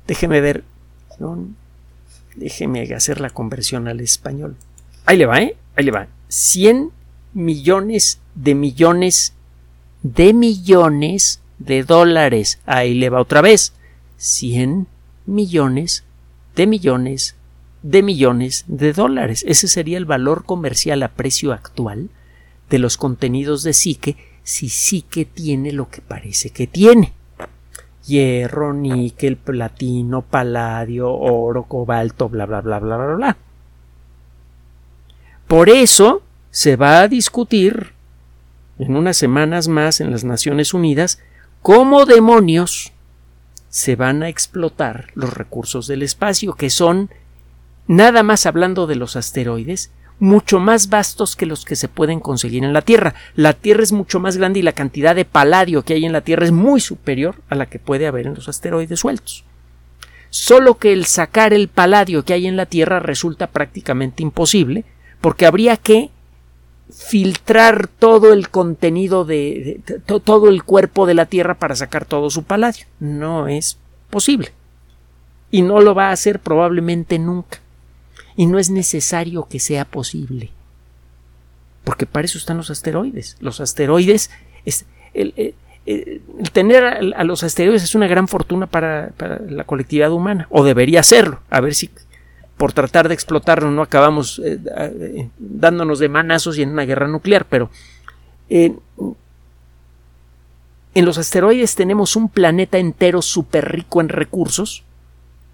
Déjeme 0.10 0.42
ver. 0.42 0.64
Déjeme 2.36 2.82
hacer 2.96 3.22
la 3.22 3.30
conversión 3.30 3.88
al 3.88 4.00
español. 4.00 4.56
Ahí 5.06 5.18
le 5.18 5.28
va, 5.28 5.40
¿eh? 5.40 5.56
Ahí 5.76 5.86
le 5.86 5.92
va. 5.92 6.08
100 6.30 6.90
millones 7.36 8.20
de 8.34 8.56
millones 8.56 9.34
de 10.02 10.34
millones 10.34 11.42
de 11.60 11.84
dólares. 11.84 12.60
Ahí 12.66 12.96
le 12.96 13.12
va 13.12 13.22
otra 13.22 13.42
vez. 13.42 13.74
100 14.18 14.88
millones 15.28 16.04
de 16.56 16.66
millones 16.66 17.36
de 17.84 18.02
millones 18.02 18.66
de 18.68 18.94
dólares. 18.94 19.46
Ese 19.48 19.68
sería 19.68 20.00
el 20.00 20.06
valor 20.06 20.44
comercial 20.44 21.04
a 21.04 21.10
precio 21.10 21.54
actual 21.54 22.10
de 22.72 22.80
los 22.80 22.98
contenidos 22.98 23.62
de 23.62 23.74
Psique 23.74 24.18
si 24.42 24.70
Psique 24.70 25.26
tiene 25.26 25.72
lo 25.72 25.88
que 25.92 26.02
parece 26.02 26.50
que 26.50 26.66
tiene 26.66 27.14
hierro, 28.10 28.74
níquel, 28.74 29.38
platino, 29.38 30.22
paladio, 30.22 31.10
oro, 31.14 31.64
cobalto, 31.64 32.28
bla, 32.28 32.46
bla, 32.46 32.60
bla, 32.62 32.80
bla, 32.80 32.98
bla, 32.98 33.16
bla. 33.16 33.38
Por 35.48 35.70
eso 35.70 36.22
se 36.52 36.76
va 36.76 37.02
a 37.02 37.08
discutir 37.08 37.94
en 38.78 38.96
unas 38.96 39.18
semanas 39.18 39.68
más 39.68 40.02
en 40.02 40.12
las 40.12 40.24
Naciones 40.24 40.74
Unidas 40.74 41.20
cómo 41.62 42.06
demonios 42.06 42.92
se 43.70 43.96
van 43.96 44.24
a 44.24 44.30
explotar 44.30 45.08
los 45.14 45.34
recursos 45.34 45.88
del 45.88 46.02
espacio, 46.02 46.54
que 46.54 46.70
son, 46.70 47.10
nada 47.88 48.24
más 48.24 48.46
hablando 48.46 48.88
de 48.88 48.96
los 48.96 49.16
asteroides, 49.16 49.92
mucho 50.20 50.60
más 50.60 50.90
vastos 50.90 51.36
que 51.36 51.46
los 51.46 51.66
que 51.66 51.76
se 51.76 51.88
pueden 51.88 52.20
conseguir 52.20 52.64
en 52.64 52.74
la 52.74 52.82
Tierra. 52.82 53.16
La 53.36 53.54
Tierra 53.54 53.84
es 53.84 53.92
mucho 53.92 54.20
más 54.20 54.38
grande 54.38 54.60
y 54.60 54.64
la 54.64 54.74
cantidad 54.74 55.16
de 55.16 55.26
paladio 55.26 55.84
que 55.84 55.94
hay 55.94 56.06
en 56.06 56.14
la 56.14 56.22
Tierra 56.22 56.46
es 56.46 56.52
muy 56.52 56.82
superior 56.82 57.36
a 57.50 57.56
la 57.56 57.68
que 57.68 57.80
puede 57.80 58.08
haber 58.08 58.28
en 58.28 58.36
los 58.36 58.50
asteroides 58.50 59.00
sueltos. 59.00 59.46
Solo 60.30 60.78
que 60.78 60.94
el 60.94 61.06
sacar 61.06 61.54
el 61.54 61.70
paladio 61.70 62.24
que 62.24 62.34
hay 62.34 62.48
en 62.48 62.58
la 62.58 62.66
Tierra 62.66 63.00
resulta 63.00 63.48
prácticamente 63.48 64.22
imposible, 64.22 64.84
porque 65.22 65.46
habría 65.46 65.78
que 65.78 66.12
filtrar 66.92 67.88
todo 67.88 68.34
el 68.34 68.50
contenido 68.50 69.26
de, 69.26 69.82
todo 70.06 70.50
el 70.50 70.64
cuerpo 70.64 71.06
de 71.06 71.14
la 71.14 71.26
Tierra 71.26 71.56
para 71.56 71.76
sacar 71.76 72.06
todo 72.06 72.30
su 72.30 72.44
paladio. 72.44 72.86
No 73.00 73.48
es 73.48 73.78
posible. 74.10 74.52
Y 75.50 75.62
no 75.64 75.82
lo 75.82 75.96
va 75.96 76.10
a 76.10 76.12
hacer 76.12 76.40
probablemente 76.40 77.18
nunca 77.18 77.60
y 78.40 78.46
no 78.46 78.58
es 78.58 78.70
necesario 78.70 79.50
que 79.50 79.60
sea 79.60 79.84
posible. 79.84 80.50
Porque 81.84 82.06
para 82.06 82.24
eso 82.24 82.38
están 82.38 82.56
los 82.56 82.70
asteroides. 82.70 83.36
Los 83.42 83.60
asteroides 83.60 84.32
es 84.64 84.86
el, 85.14 85.56
tener 86.54 86.86
a, 86.86 87.24
los 87.26 87.44
asteroides 87.44 87.84
es 87.84 87.96
una 87.96 88.08
gran 88.08 88.30
fortuna 88.30 88.66
para, 88.66 89.12
la 89.50 89.66
colectividad 89.66 90.14
humana, 90.14 90.48
o 90.52 90.64
debería 90.64 91.04
serlo. 91.04 91.42
A 91.50 91.60
ver 91.60 91.76
si 91.76 91.90
por 92.56 92.72
tratar 92.72 93.10
de 93.10 93.14
explotarlo 93.14 93.72
no 93.72 93.82
acabamos 93.82 94.40
eh, 94.40 94.58
eh, 94.78 95.30
dándonos 95.38 96.00
de 96.00 96.08
manazos 96.08 96.58
y 96.58 96.62
en 96.62 96.70
una 96.70 96.86
guerra 96.86 97.10
nuclear, 97.10 97.44
pero 97.44 97.70
en 98.48 98.80
los 100.96 101.18
asteroides 101.18 101.76
tenemos 101.76 102.16
un 102.16 102.30
planeta 102.30 102.78
entero 102.78 103.22
súper 103.22 103.70
rico 103.70 104.00
en 104.00 104.08
recursos, 104.08 104.86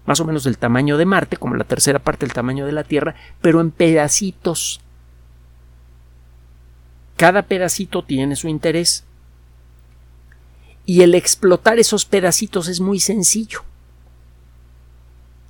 más 0.06 0.20
o 0.20 0.24
menos 0.24 0.44
del 0.44 0.58
tamaño 0.58 0.96
de 0.96 1.04
Marte, 1.04 1.36
como 1.36 1.56
la 1.56 1.64
tercera 1.64 1.98
parte 1.98 2.26
del 2.26 2.32
tamaño 2.32 2.64
de 2.66 2.72
la 2.72 2.84
Tierra, 2.84 3.14
pero 3.40 3.60
en 3.60 3.70
pedacitos. 3.70 4.80
Cada 7.16 7.42
pedacito 7.42 8.04
tiene 8.04 8.36
su 8.36 8.48
interés. 8.48 9.04
Y 10.84 11.02
el 11.02 11.14
explotar 11.14 11.78
esos 11.78 12.04
pedacitos 12.04 12.68
es 12.68 12.80
muy 12.80 13.00
sencillo. 13.00 13.64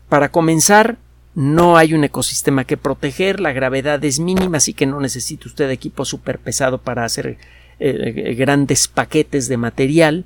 Para 0.08 0.30
comenzar, 0.30 0.96
no 1.34 1.76
hay 1.76 1.92
un 1.92 2.04
ecosistema 2.04 2.64
que 2.64 2.78
proteger, 2.78 3.40
la 3.40 3.52
gravedad 3.52 4.02
es 4.04 4.18
mínima, 4.18 4.56
así 4.56 4.72
que 4.72 4.86
no 4.86 5.00
necesita 5.00 5.48
usted 5.48 5.68
equipo 5.70 6.06
súper 6.06 6.38
pesado 6.38 6.78
para 6.78 7.04
hacer 7.04 7.36
eh, 7.78 8.34
grandes 8.38 8.88
paquetes 8.88 9.46
de 9.48 9.58
material. 9.58 10.24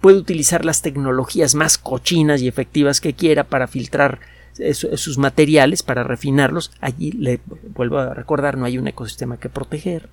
Puede 0.00 0.18
utilizar 0.18 0.64
las 0.64 0.82
tecnologías 0.82 1.54
más 1.54 1.76
cochinas 1.78 2.40
y 2.40 2.48
efectivas 2.48 3.00
que 3.00 3.14
quiera 3.14 3.44
para 3.44 3.66
filtrar 3.66 4.20
sus 4.72 5.18
materiales, 5.18 5.82
para 5.82 6.02
refinarlos. 6.02 6.72
Allí, 6.80 7.12
le 7.12 7.40
vuelvo 7.74 7.98
a 7.98 8.14
recordar, 8.14 8.56
no 8.56 8.64
hay 8.64 8.78
un 8.78 8.88
ecosistema 8.88 9.38
que 9.38 9.48
proteger. 9.48 10.08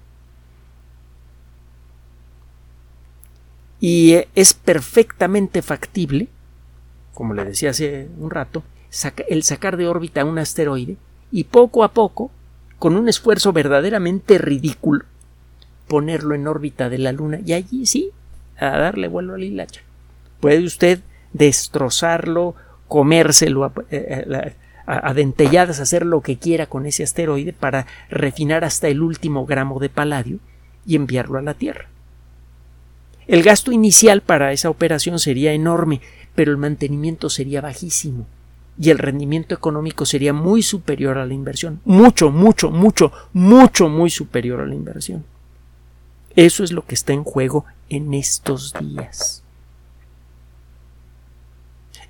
Y 3.79 4.13
eh, 4.13 4.27
es 4.35 4.53
perfectamente 4.53 5.61
factible, 5.61 6.27
como 7.13 7.33
le 7.33 7.45
decía 7.45 7.71
hace 7.71 8.09
un 8.17 8.29
rato, 8.29 8.63
el 9.27 9.43
sacar 9.43 9.77
de 9.77 9.87
órbita 9.87 10.25
un 10.25 10.39
asteroide 10.39 10.97
y 11.31 11.43
poco 11.45 11.83
a 11.83 11.93
poco, 11.93 12.31
con 12.79 12.95
un 12.95 13.09
esfuerzo 13.09 13.53
verdaderamente 13.53 14.37
ridículo, 14.37 15.05
ponerlo 15.87 16.35
en 16.35 16.47
órbita 16.47 16.89
de 16.89 16.97
la 16.97 17.11
Luna 17.11 17.39
y 17.45 17.53
allí 17.53 17.85
sí, 17.85 18.11
a 18.59 18.77
darle 18.77 19.07
vuelo 19.07 19.35
al 19.35 19.43
hilacha. 19.43 19.81
Puede 20.39 20.63
usted 20.63 20.99
destrozarlo, 21.33 22.55
comérselo 22.87 23.65
a, 23.65 23.73
eh, 23.91 24.55
a, 24.85 25.13
dentelladas, 25.13 25.79
hacer 25.79 26.05
lo 26.05 26.21
que 26.21 26.37
quiera 26.37 26.65
con 26.65 26.85
ese 26.85 27.03
asteroide 27.03 27.53
para 27.53 27.85
refinar 28.09 28.63
hasta 28.63 28.87
el 28.87 29.01
último 29.01 29.45
gramo 29.45 29.79
de 29.79 29.89
paladio 29.89 30.39
y 30.85 30.95
enviarlo 30.95 31.37
a 31.37 31.41
la 31.41 31.53
Tierra. 31.53 31.87
El 33.27 33.43
gasto 33.43 33.73
inicial 33.73 34.21
para 34.21 34.53
esa 34.53 34.69
operación 34.69 35.19
sería 35.19 35.51
enorme, 35.51 35.99
pero 36.33 36.51
el 36.51 36.57
mantenimiento 36.57 37.29
sería 37.29 37.59
bajísimo 37.59 38.25
y 38.79 38.89
el 38.89 38.99
rendimiento 38.99 39.53
económico 39.53 40.05
sería 40.05 40.33
muy 40.33 40.61
superior 40.61 41.17
a 41.17 41.25
la 41.25 41.33
inversión. 41.33 41.81
Mucho, 41.83 42.31
mucho, 42.31 42.71
mucho, 42.71 43.11
mucho, 43.33 43.89
muy 43.89 44.09
superior 44.09 44.61
a 44.61 44.65
la 44.65 44.75
inversión. 44.75 45.25
Eso 46.35 46.63
es 46.63 46.71
lo 46.71 46.85
que 46.85 46.95
está 46.95 47.13
en 47.13 47.23
juego 47.23 47.65
en 47.89 48.13
estos 48.13 48.73
días. 48.79 49.43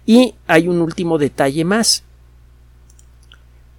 Y 0.05 0.35
hay 0.47 0.67
un 0.67 0.81
último 0.81 1.17
detalle 1.17 1.65
más. 1.65 2.03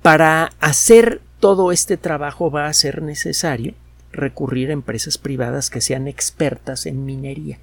Para 0.03 0.53
hacer 0.61 1.23
todo 1.41 1.73
este 1.73 1.97
trabajo 1.97 2.51
va 2.51 2.67
a 2.67 2.73
ser 2.73 3.03
necesario 3.03 3.75
recurrir 4.13 4.71
a 4.71 4.75
empresas 4.75 5.19
privadas 5.19 5.71
que 5.71 5.81
sean 5.81 6.07
expertas 6.09 6.87
en 6.87 7.05
minería. 7.05 7.59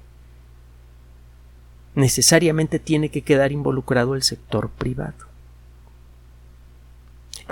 Necesariamente 1.94 2.78
tiene 2.78 3.08
que 3.08 3.22
quedar 3.22 3.52
involucrado 3.52 4.14
el 4.14 4.22
sector 4.22 4.68
privado. 4.70 5.14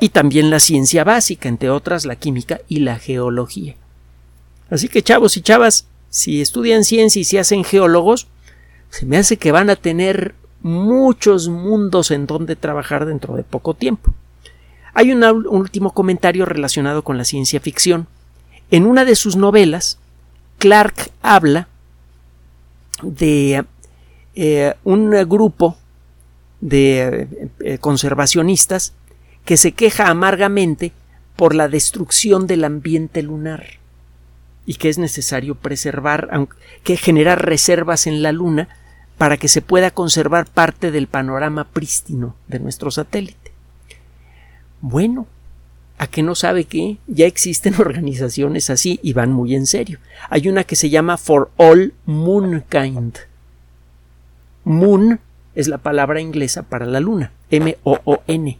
Y 0.00 0.08
también 0.10 0.50
la 0.50 0.60
ciencia 0.60 1.04
básica, 1.04 1.48
entre 1.48 1.70
otras 1.70 2.04
la 2.04 2.16
química 2.16 2.60
y 2.68 2.80
la 2.80 2.98
geología. 2.98 3.76
Así 4.68 4.88
que 4.88 5.02
chavos 5.02 5.36
y 5.36 5.42
chavas, 5.42 5.86
si 6.14 6.40
estudian 6.40 6.85
ciencia 6.85 7.20
y 7.20 7.24
se 7.24 7.40
hacen 7.40 7.64
geólogos, 7.64 8.29
se 8.88 9.05
me 9.05 9.16
hace 9.16 9.37
que 9.37 9.50
van 9.50 9.68
a 9.68 9.74
tener 9.74 10.37
muchos 10.62 11.48
mundos 11.48 12.12
en 12.12 12.29
donde 12.29 12.55
trabajar 12.55 13.05
dentro 13.05 13.35
de 13.35 13.42
poco 13.42 13.74
tiempo. 13.74 14.14
Hay 14.94 15.11
un 15.11 15.24
último 15.24 15.92
comentario 15.92 16.46
relacionado 16.46 17.03
con 17.03 17.18
la 17.18 17.24
ciencia 17.24 17.59
ficción. 17.59 18.07
En 18.70 18.87
una 18.87 19.05
de 19.05 19.16
sus 19.16 19.35
novelas, 19.35 19.98
Clark 20.59 21.11
habla 21.20 21.66
de 23.03 23.64
eh, 24.37 24.74
un 24.85 25.11
grupo 25.29 25.77
de 26.61 27.50
eh, 27.59 27.79
conservacionistas 27.79 28.92
que 29.44 29.57
se 29.57 29.72
queja 29.72 30.11
amargamente 30.11 30.92
por 31.35 31.57
la 31.57 31.66
destrucción 31.66 32.46
del 32.46 32.62
ambiente 32.62 33.20
lunar 33.20 33.83
y 34.66 34.74
que 34.74 34.88
es 34.88 34.98
necesario 34.98 35.55
preservar, 35.55 36.31
que 36.83 36.96
generar 36.96 37.44
reservas 37.44 38.07
en 38.07 38.22
la 38.22 38.33
Luna 38.33 38.68
para 39.18 39.37
que 39.37 39.48
se 39.48 39.62
pueda 39.62 39.90
conservar 39.90 40.46
parte 40.46 40.90
del 40.90 41.07
panorama 41.07 41.64
prístino 41.64 42.35
de 42.48 42.59
nuestro 42.59 42.90
satélite. 42.90 43.53
Bueno, 44.81 45.27
a 45.98 46.07
que 46.07 46.22
no 46.22 46.35
sabe 46.35 46.64
que 46.64 46.98
ya 47.07 47.27
existen 47.27 47.74
organizaciones 47.79 48.70
así 48.70 48.98
y 49.03 49.12
van 49.12 49.33
muy 49.33 49.55
en 49.55 49.66
serio. 49.66 49.98
Hay 50.31 50.48
una 50.48 50.64
que 50.64 50.77
se 50.77 50.90
llama 50.90 51.16
For 51.16 51.50
All 51.57 51.94
Moonkind. 52.07 53.18
Moon 54.64 55.20
es 55.55 55.68
la 55.68 55.79
palabra 55.79 56.20
inglesa 56.20 56.62
para 56.62 56.87
la 56.87 57.00
luna, 57.00 57.33
M-O-O-N. 57.50 58.59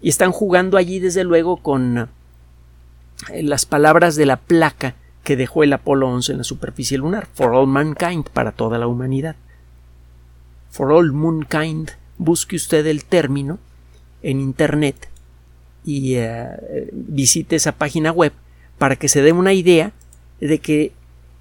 Y 0.00 0.08
están 0.08 0.32
jugando 0.32 0.76
allí 0.76 1.00
desde 1.00 1.24
luego 1.24 1.56
con 1.58 2.08
las 3.42 3.66
palabras 3.66 4.16
de 4.16 4.26
la 4.26 4.36
placa 4.36 4.94
que 5.22 5.36
dejó 5.36 5.62
el 5.62 5.72
Apolo 5.72 6.08
11 6.08 6.32
en 6.32 6.38
la 6.38 6.44
superficie 6.44 6.98
lunar, 6.98 7.28
For 7.32 7.54
All 7.54 7.66
Mankind, 7.66 8.28
para 8.28 8.52
toda 8.52 8.78
la 8.78 8.86
humanidad. 8.86 9.36
For 10.70 10.92
All 10.92 11.12
Moonkind, 11.12 11.92
busque 12.18 12.56
usted 12.56 12.86
el 12.86 13.04
término 13.04 13.58
en 14.22 14.40
Internet 14.40 15.08
y 15.84 16.14
eh, 16.16 16.90
visite 16.92 17.56
esa 17.56 17.72
página 17.72 18.10
web 18.10 18.32
para 18.78 18.96
que 18.96 19.08
se 19.08 19.22
dé 19.22 19.32
una 19.32 19.52
idea 19.52 19.92
de 20.40 20.58
que 20.58 20.92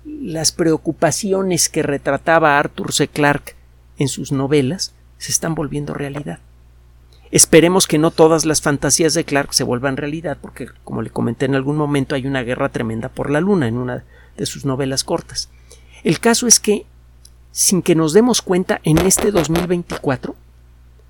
las 0.05 0.51
preocupaciones 0.51 1.69
que 1.69 1.83
retrataba 1.83 2.59
Arthur 2.59 2.93
C. 2.93 3.07
Clarke 3.07 3.55
en 3.97 4.07
sus 4.07 4.31
novelas 4.31 4.93
se 5.17 5.31
están 5.31 5.55
volviendo 5.55 5.93
realidad. 5.93 6.39
Esperemos 7.33 7.87
que 7.87 7.97
no 7.97 8.11
todas 8.11 8.45
las 8.45 8.61
fantasías 8.61 9.15
de 9.15 9.23
Clark 9.23 9.55
se 9.55 9.63
vuelvan 9.63 9.97
realidad, 9.97 10.37
porque, 10.39 10.67
como 10.83 11.01
le 11.01 11.09
comenté 11.09 11.45
en 11.45 11.55
algún 11.55 11.77
momento, 11.77 12.13
hay 12.13 12.27
una 12.27 12.43
guerra 12.43 12.69
tremenda 12.69 13.09
por 13.09 13.31
la 13.31 13.41
luna 13.41 13.67
en 13.67 13.77
una 13.77 14.03
de 14.37 14.45
sus 14.45 14.65
novelas 14.65 15.03
cortas. 15.03 15.49
El 16.03 16.19
caso 16.19 16.45
es 16.45 16.59
que, 16.59 16.85
sin 17.51 17.81
que 17.81 17.95
nos 17.95 18.13
demos 18.13 18.43
cuenta, 18.43 18.81
en 18.83 18.99
este 18.99 19.31
2024 19.31 20.35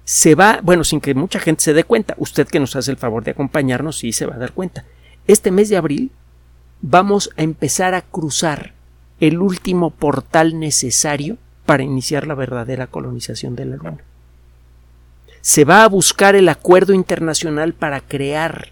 se 0.05 0.33
va, 0.35 0.61
bueno, 0.63 0.85
sin 0.85 1.01
que 1.01 1.13
mucha 1.13 1.41
gente 1.41 1.61
se 1.61 1.73
dé 1.73 1.83
cuenta, 1.83 2.15
usted 2.17 2.47
que 2.47 2.61
nos 2.61 2.77
hace 2.77 2.91
el 2.91 2.97
favor 2.97 3.25
de 3.25 3.31
acompañarnos, 3.31 3.97
sí 3.97 4.13
se 4.13 4.25
va 4.25 4.35
a 4.35 4.39
dar 4.39 4.53
cuenta. 4.53 4.85
Este 5.27 5.51
mes 5.51 5.67
de 5.67 5.75
abril 5.75 6.09
vamos 6.81 7.31
a 7.35 7.43
empezar 7.43 7.95
a 7.95 8.01
cruzar 8.01 8.71
el 9.19 9.39
último 9.39 9.89
portal 9.89 10.57
necesario 10.57 11.37
para 11.65 11.83
iniciar 11.83 12.27
la 12.27 12.35
verdadera 12.35 12.87
colonización 12.87 13.57
de 13.57 13.65
la 13.65 13.75
Luna 13.75 14.05
se 15.43 15.65
va 15.65 15.83
a 15.83 15.89
buscar 15.89 16.37
el 16.37 16.47
acuerdo 16.47 16.93
internacional 16.93 17.73
para 17.73 17.99
crear 17.99 18.71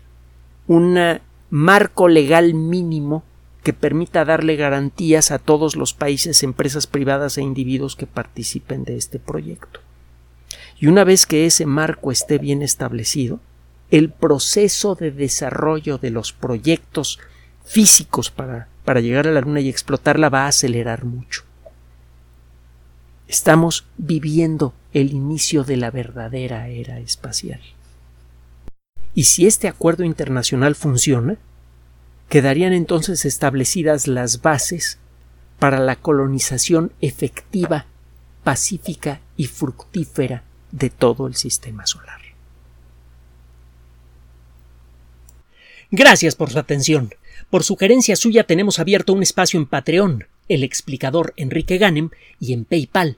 un 0.68 1.20
marco 1.50 2.08
legal 2.08 2.54
mínimo 2.54 3.26
que 3.62 3.74
permita 3.74 4.24
darle 4.24 4.56
garantías 4.56 5.32
a 5.32 5.38
todos 5.38 5.76
los 5.76 5.94
países, 5.94 6.44
empresas 6.44 6.88
privadas 6.88 7.38
e 7.38 7.42
individuos 7.42 7.98
que 7.98 8.08
participen 8.08 8.86
de 8.86 8.96
este 8.96 9.20
proyecto. 9.20 9.82
Y 10.80 10.88
una 10.88 11.04
vez 11.04 11.26
que 11.26 11.46
ese 11.46 11.66
marco 11.66 12.10
esté 12.10 12.38
bien 12.38 12.62
establecido, 12.62 13.42
el 13.90 14.10
proceso 14.10 14.96
de 14.96 15.12
desarrollo 15.12 15.98
de 15.98 16.12
los 16.12 16.32
proyectos 16.32 17.20
físicos 17.66 18.32
para, 18.32 18.70
para 18.86 19.02
llegar 19.02 19.28
a 19.28 19.32
la 19.32 19.42
Luna 19.42 19.60
y 19.60 19.68
explotarla 19.68 20.30
va 20.30 20.46
a 20.46 20.48
acelerar 20.48 21.04
mucho. 21.04 21.44
Estamos 23.32 23.86
viviendo 23.98 24.74
el 24.92 25.14
inicio 25.14 25.64
de 25.64 25.78
la 25.78 25.90
verdadera 25.90 26.68
era 26.68 27.00
espacial. 27.00 27.62
Y 29.16 29.24
si 29.24 29.48
este 29.48 29.70
acuerdo 29.70 30.04
internacional 30.04 30.76
funciona, 30.76 31.38
quedarían 32.28 32.74
entonces 32.74 33.24
establecidas 33.24 34.10
las 34.10 34.42
bases 34.42 34.98
para 35.60 35.80
la 35.80 35.96
colonización 35.96 36.92
efectiva, 37.00 37.86
pacífica 38.44 39.22
y 39.38 39.46
fructífera 39.46 40.44
de 40.74 40.90
todo 40.90 41.26
el 41.26 41.36
sistema 41.36 41.86
solar. 41.86 42.20
Gracias 45.90 46.36
por 46.36 46.50
su 46.50 46.60
atención. 46.60 47.14
Por 47.50 47.64
sugerencia 47.64 48.18
suya 48.18 48.44
tenemos 48.44 48.80
abierto 48.80 49.14
un 49.14 49.24
espacio 49.24 49.58
en 49.58 49.68
Patreon, 49.68 50.26
el 50.50 50.64
explicador 50.64 51.34
Enrique 51.38 51.78
Ganem, 51.78 52.10
y 52.42 52.52
en 52.52 52.66
PayPal, 52.66 53.18